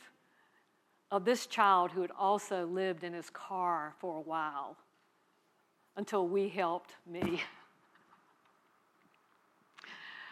of 1.12 1.26
this 1.26 1.48
child 1.48 1.92
who 1.92 2.02
had 2.02 2.12
also 2.18 2.66
lived 2.68 3.04
in 3.04 3.14
his 3.14 3.30
car 3.30 3.94
for 4.00 4.18
a 4.18 4.22
while 4.22 4.78
until 5.96 6.28
we 6.28 6.50
helped 6.50 6.92
me. 7.08 7.42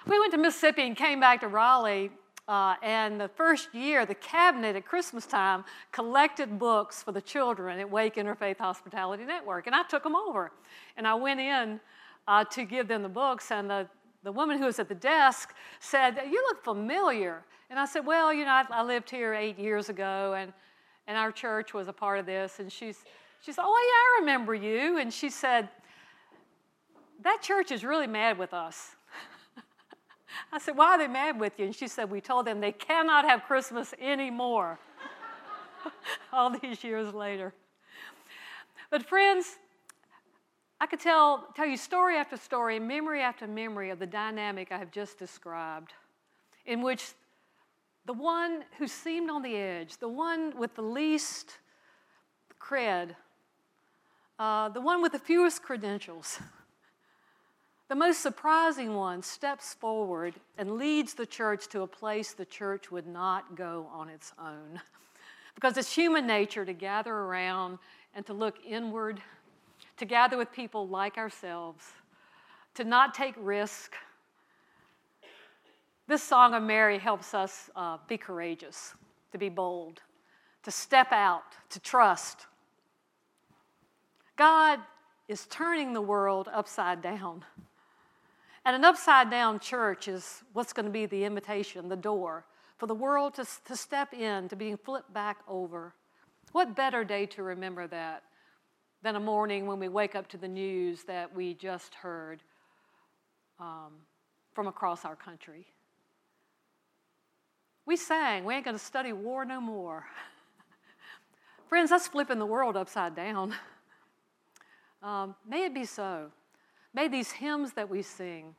We 0.08 0.20
went 0.20 0.32
to 0.34 0.38
Mississippi 0.38 0.82
and 0.84 0.96
came 0.96 1.20
back 1.20 1.42
to 1.42 1.48
Raleigh. 1.48 2.12
Uh, 2.52 2.76
and 2.84 3.18
the 3.18 3.30
first 3.30 3.74
year, 3.74 4.06
the 4.06 4.14
cabinet 4.14 4.76
at 4.76 4.86
Christmas 4.86 5.26
time 5.26 5.64
collected 5.94 6.60
books 6.60 7.02
for 7.02 7.14
the 7.14 7.22
children 7.22 7.80
at 7.80 7.90
Wake 7.90 8.16
Interfaith 8.16 8.58
Hospitality 8.58 9.24
Network. 9.24 9.68
And 9.68 9.76
I 9.76 9.84
took 9.84 10.04
them 10.04 10.18
over. 10.18 10.52
And 10.98 11.08
I 11.08 11.14
went 11.14 11.40
in 11.40 11.80
uh, 12.28 12.44
to 12.44 12.66
give 12.66 12.90
them 12.90 13.04
the 13.04 13.10
books. 13.10 13.52
And 13.52 13.70
the, 13.70 13.88
the 14.24 14.34
woman 14.34 14.58
who 14.58 14.66
was 14.66 14.80
at 14.80 14.90
the 14.90 14.96
desk 14.96 15.54
said, 15.80 16.20
You 16.30 16.44
look 16.50 16.62
familiar. 16.62 17.42
And 17.70 17.80
I 17.80 17.86
said, 17.86 18.06
Well, 18.06 18.34
you 18.34 18.44
know, 18.44 18.52
I, 18.52 18.66
I 18.70 18.84
lived 18.84 19.10
here 19.10 19.34
eight 19.34 19.58
years 19.58 19.88
ago, 19.88 20.34
and, 20.38 20.52
and 21.08 21.18
our 21.18 21.32
church 21.32 21.74
was 21.74 21.88
a 21.88 21.94
part 21.94 22.20
of 22.20 22.26
this. 22.26 22.60
And 22.60 22.70
she's, 22.70 23.06
she 23.42 23.54
said, 23.54 23.64
Oh, 23.66 24.18
yeah, 24.18 24.18
I 24.18 24.20
remember 24.20 24.54
you. 24.54 24.98
And 24.98 25.14
she 25.14 25.30
said, 25.30 25.70
That 27.24 27.42
church 27.42 27.72
is 27.72 27.86
really 27.86 28.08
mad 28.08 28.38
with 28.38 28.54
us. 28.54 28.98
I 30.52 30.60
said, 30.60 30.78
Why 30.78 30.92
are 30.92 30.98
they 30.98 31.08
mad 31.08 31.40
with 31.40 31.60
you? 31.60 31.66
And 31.66 31.76
she 31.76 31.88
said, 31.88 32.10
We 32.10 32.22
told 32.22 32.46
them 32.46 32.60
they 32.60 32.72
cannot 32.72 33.26
have 33.26 33.44
Christmas 33.44 33.94
anymore. 34.00 34.80
All 36.34 36.50
these 36.50 36.84
years 36.84 37.14
later. 37.14 37.54
But, 38.90 39.08
friends, 39.08 39.58
I 40.82 40.86
could 40.88 41.00
tell, 41.00 41.48
tell 41.56 41.66
you 41.66 41.78
story 41.78 42.16
after 42.16 42.38
story, 42.38 42.80
memory 42.80 43.22
after 43.22 43.48
memory 43.48 43.90
of 43.92 44.00
the 44.00 44.08
dynamic 44.08 44.72
I 44.72 44.78
have 44.78 44.92
just 44.92 45.20
described, 45.20 45.94
in 46.66 46.82
which 46.82 47.14
the 48.06 48.14
one 48.14 48.64
who 48.80 48.88
seemed 48.88 49.30
on 49.30 49.44
the 49.44 49.56
edge, 49.56 49.98
the 49.98 50.10
one 50.10 50.58
with 50.58 50.76
the 50.76 50.82
least 50.82 51.60
cred, 52.60 53.16
uh, 54.40 54.70
the 54.70 54.82
one 54.82 55.04
with 55.04 55.12
the 55.12 55.20
fewest 55.20 55.62
credentials, 55.62 56.40
the 57.92 57.96
most 57.96 58.22
surprising 58.22 58.96
one 58.96 59.22
steps 59.22 59.74
forward 59.74 60.34
and 60.58 60.78
leads 60.78 61.14
the 61.14 61.26
church 61.26 61.68
to 61.68 61.82
a 61.82 61.88
place 61.88 62.32
the 62.32 62.46
church 62.46 62.90
would 62.90 63.06
not 63.06 63.58
go 63.58 63.86
on 63.92 64.08
its 64.08 64.32
own. 64.40 64.80
Because 65.56 65.76
it's 65.76 65.94
human 65.94 66.26
nature 66.26 66.64
to 66.64 66.72
gather 66.72 67.14
around 67.14 67.78
and 68.16 68.26
to 68.26 68.32
look 68.32 68.56
inward, 68.66 69.22
to 69.98 70.06
gather 70.06 70.38
with 70.38 70.50
people 70.54 70.88
like 70.88 71.18
ourselves, 71.18 71.84
to 72.76 72.86
not 72.86 73.14
take 73.14 73.36
risk. 73.38 73.94
This 76.08 76.24
Song 76.24 76.54
of 76.54 76.64
Mary 76.64 76.98
helps 76.98 77.34
us 77.34 77.70
uh, 77.76 77.98
be 78.08 78.18
courageous, 78.18 78.94
to 79.34 79.38
be 79.38 79.50
bold, 79.50 80.00
to 80.64 80.72
step 80.72 81.12
out, 81.12 81.44
to 81.72 81.82
trust. 81.82 82.46
God 84.38 84.80
is 85.28 85.46
turning 85.48 85.92
the 85.92 86.02
world 86.02 86.48
upside 86.54 87.02
down. 87.02 87.44
And 88.66 88.76
an 88.76 88.86
upside 88.86 89.32
down 89.32 89.60
church 89.60 90.08
is 90.08 90.44
what's 90.54 90.74
going 90.74 90.86
to 90.86 90.92
be 90.92 91.06
the 91.06 91.24
invitation, 91.24 91.90
the 91.90 91.96
door 91.96 92.46
for 92.78 92.88
the 92.88 92.96
world 92.96 93.36
to, 93.36 93.46
to 93.66 93.76
step 93.76 94.14
in, 94.14 94.50
to 94.50 94.56
being 94.56 94.78
flipped 94.78 95.14
back 95.14 95.38
over. 95.48 95.94
What 96.52 96.76
better 96.76 97.04
day 97.04 97.26
to 97.28 97.44
remember 97.44 97.88
that 97.88 98.24
than 99.04 99.16
a 99.16 99.20
morning 99.20 99.66
when 99.66 99.80
we 99.80 99.88
wake 99.88 100.16
up 100.16 100.28
to 100.30 100.38
the 100.38 100.48
news 100.48 101.04
that 101.04 101.34
we 101.34 101.54
just 101.54 101.96
heard 101.96 102.44
um, 103.60 103.94
from 104.54 104.68
across 104.68 105.06
our 105.06 105.16
country? 105.16 105.66
We 107.86 107.96
sang, 107.98 108.46
we 108.46 108.54
ain't 108.54 108.66
going 108.66 108.78
to 108.78 108.84
study 108.84 109.12
war 109.12 109.44
no 109.44 109.60
more. 109.60 110.06
Friends, 111.68 111.90
that's 111.90 112.08
flipping 112.08 112.38
the 112.38 112.46
world 112.46 112.78
upside 112.78 113.16
down. 113.16 113.56
Um, 115.04 115.34
may 115.50 115.66
it 115.66 115.74
be 115.74 115.84
so. 115.84 116.30
May 116.94 117.08
these 117.08 117.32
hymns 117.32 117.74
that 117.74 117.90
we 117.90 118.02
sing, 118.02 118.56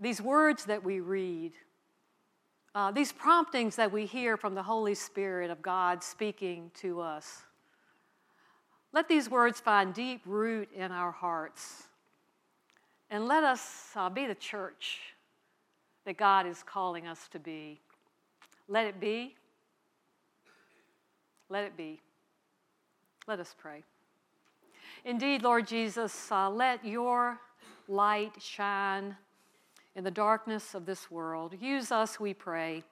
these 0.00 0.20
words 0.20 0.64
that 0.64 0.82
we 0.82 1.00
read, 1.00 1.52
uh, 2.74 2.90
these 2.90 3.12
promptings 3.12 3.76
that 3.76 3.92
we 3.92 4.06
hear 4.06 4.36
from 4.36 4.54
the 4.54 4.62
Holy 4.62 4.94
Spirit 4.94 5.50
of 5.50 5.62
God 5.62 6.02
speaking 6.02 6.70
to 6.74 7.00
us. 7.00 7.42
Let 8.92 9.08
these 9.08 9.28
words 9.30 9.60
find 9.60 9.92
deep 9.92 10.22
root 10.24 10.68
in 10.74 10.90
our 10.90 11.12
hearts. 11.12 11.84
And 13.10 13.28
let 13.28 13.44
us 13.44 13.90
uh, 13.94 14.08
be 14.08 14.26
the 14.26 14.34
church 14.34 15.00
that 16.04 16.16
God 16.16 16.46
is 16.46 16.62
calling 16.64 17.06
us 17.06 17.28
to 17.28 17.38
be. 17.38 17.80
Let 18.68 18.86
it 18.86 19.00
be. 19.00 19.34
Let 21.48 21.64
it 21.64 21.76
be. 21.76 22.00
Let 23.26 23.40
us 23.40 23.54
pray. 23.58 23.84
Indeed, 25.04 25.42
Lord 25.42 25.66
Jesus, 25.66 26.32
uh, 26.32 26.48
let 26.48 26.82
your 26.82 27.38
light 27.88 28.32
shine 28.40 29.14
in 29.94 30.02
the 30.02 30.10
darkness 30.10 30.74
of 30.74 30.86
this 30.86 31.10
world. 31.10 31.54
Use 31.60 31.92
us, 31.92 32.18
we 32.18 32.32
pray, 32.32 32.82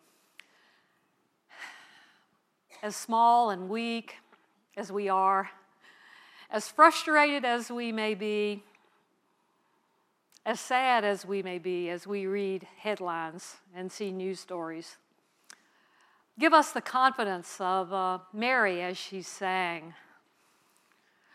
as 2.83 2.95
small 2.95 3.49
and 3.49 3.71
weak 3.71 4.17
as 4.77 4.93
we 4.93 5.09
are, 5.09 5.49
as 6.51 6.69
frustrated 6.69 7.47
as 7.47 7.71
we 7.71 7.93
may 7.93 8.15
be, 8.15 8.63
as 10.45 10.61
sad 10.61 11.05
as 11.05 11.25
we 11.25 11.43
may 11.43 11.59
be 11.59 11.89
as 11.89 12.07
we 12.07 12.27
read 12.27 12.67
headlines 12.77 13.57
and 13.75 13.91
see 13.91 14.13
news 14.13 14.39
stories. 14.39 14.99
Give 16.39 16.53
us 16.53 16.73
the 16.73 16.83
confidence 16.83 17.57
of 17.59 17.91
uh, 17.91 18.19
Mary 18.35 18.83
as 18.83 18.99
she 18.99 19.23
sang. 19.23 19.95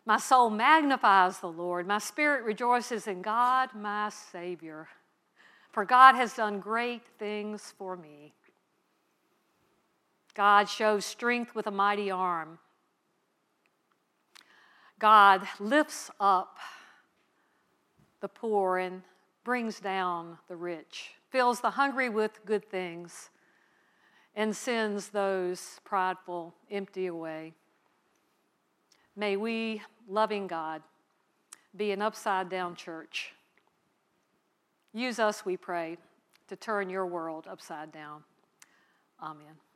My 0.07 0.17
soul 0.17 0.49
magnifies 0.49 1.39
the 1.39 1.51
Lord. 1.51 1.85
My 1.85 1.99
spirit 1.99 2.43
rejoices 2.43 3.05
in 3.05 3.21
God, 3.21 3.69
my 3.75 4.09
Savior 4.09 4.87
for 5.77 5.85
God 5.85 6.15
has 6.15 6.33
done 6.33 6.59
great 6.59 7.03
things 7.19 7.75
for 7.77 7.95
me. 7.95 8.33
God 10.33 10.67
shows 10.67 11.05
strength 11.05 11.53
with 11.53 11.67
a 11.67 11.71
mighty 11.71 12.09
arm. 12.09 12.57
God 14.97 15.47
lifts 15.59 16.09
up 16.19 16.57
the 18.21 18.27
poor 18.27 18.79
and 18.79 19.03
brings 19.43 19.79
down 19.79 20.39
the 20.47 20.55
rich, 20.55 21.11
fills 21.29 21.61
the 21.61 21.69
hungry 21.69 22.09
with 22.09 22.43
good 22.43 22.67
things, 22.67 23.29
and 24.33 24.55
sends 24.55 25.09
those 25.09 25.79
prideful 25.83 26.55
empty 26.71 27.05
away. 27.05 27.53
May 29.15 29.37
we, 29.37 29.83
loving 30.07 30.47
God, 30.47 30.81
be 31.75 31.91
an 31.91 32.01
upside 32.01 32.49
down 32.49 32.75
church 32.75 33.33
Use 34.97 35.19
us, 35.19 35.45
we 35.45 35.57
pray, 35.57 35.97
to 36.47 36.55
turn 36.55 36.89
your 36.89 37.05
world 37.05 37.45
upside 37.47 37.91
down. 37.91 38.23
Amen. 39.21 39.66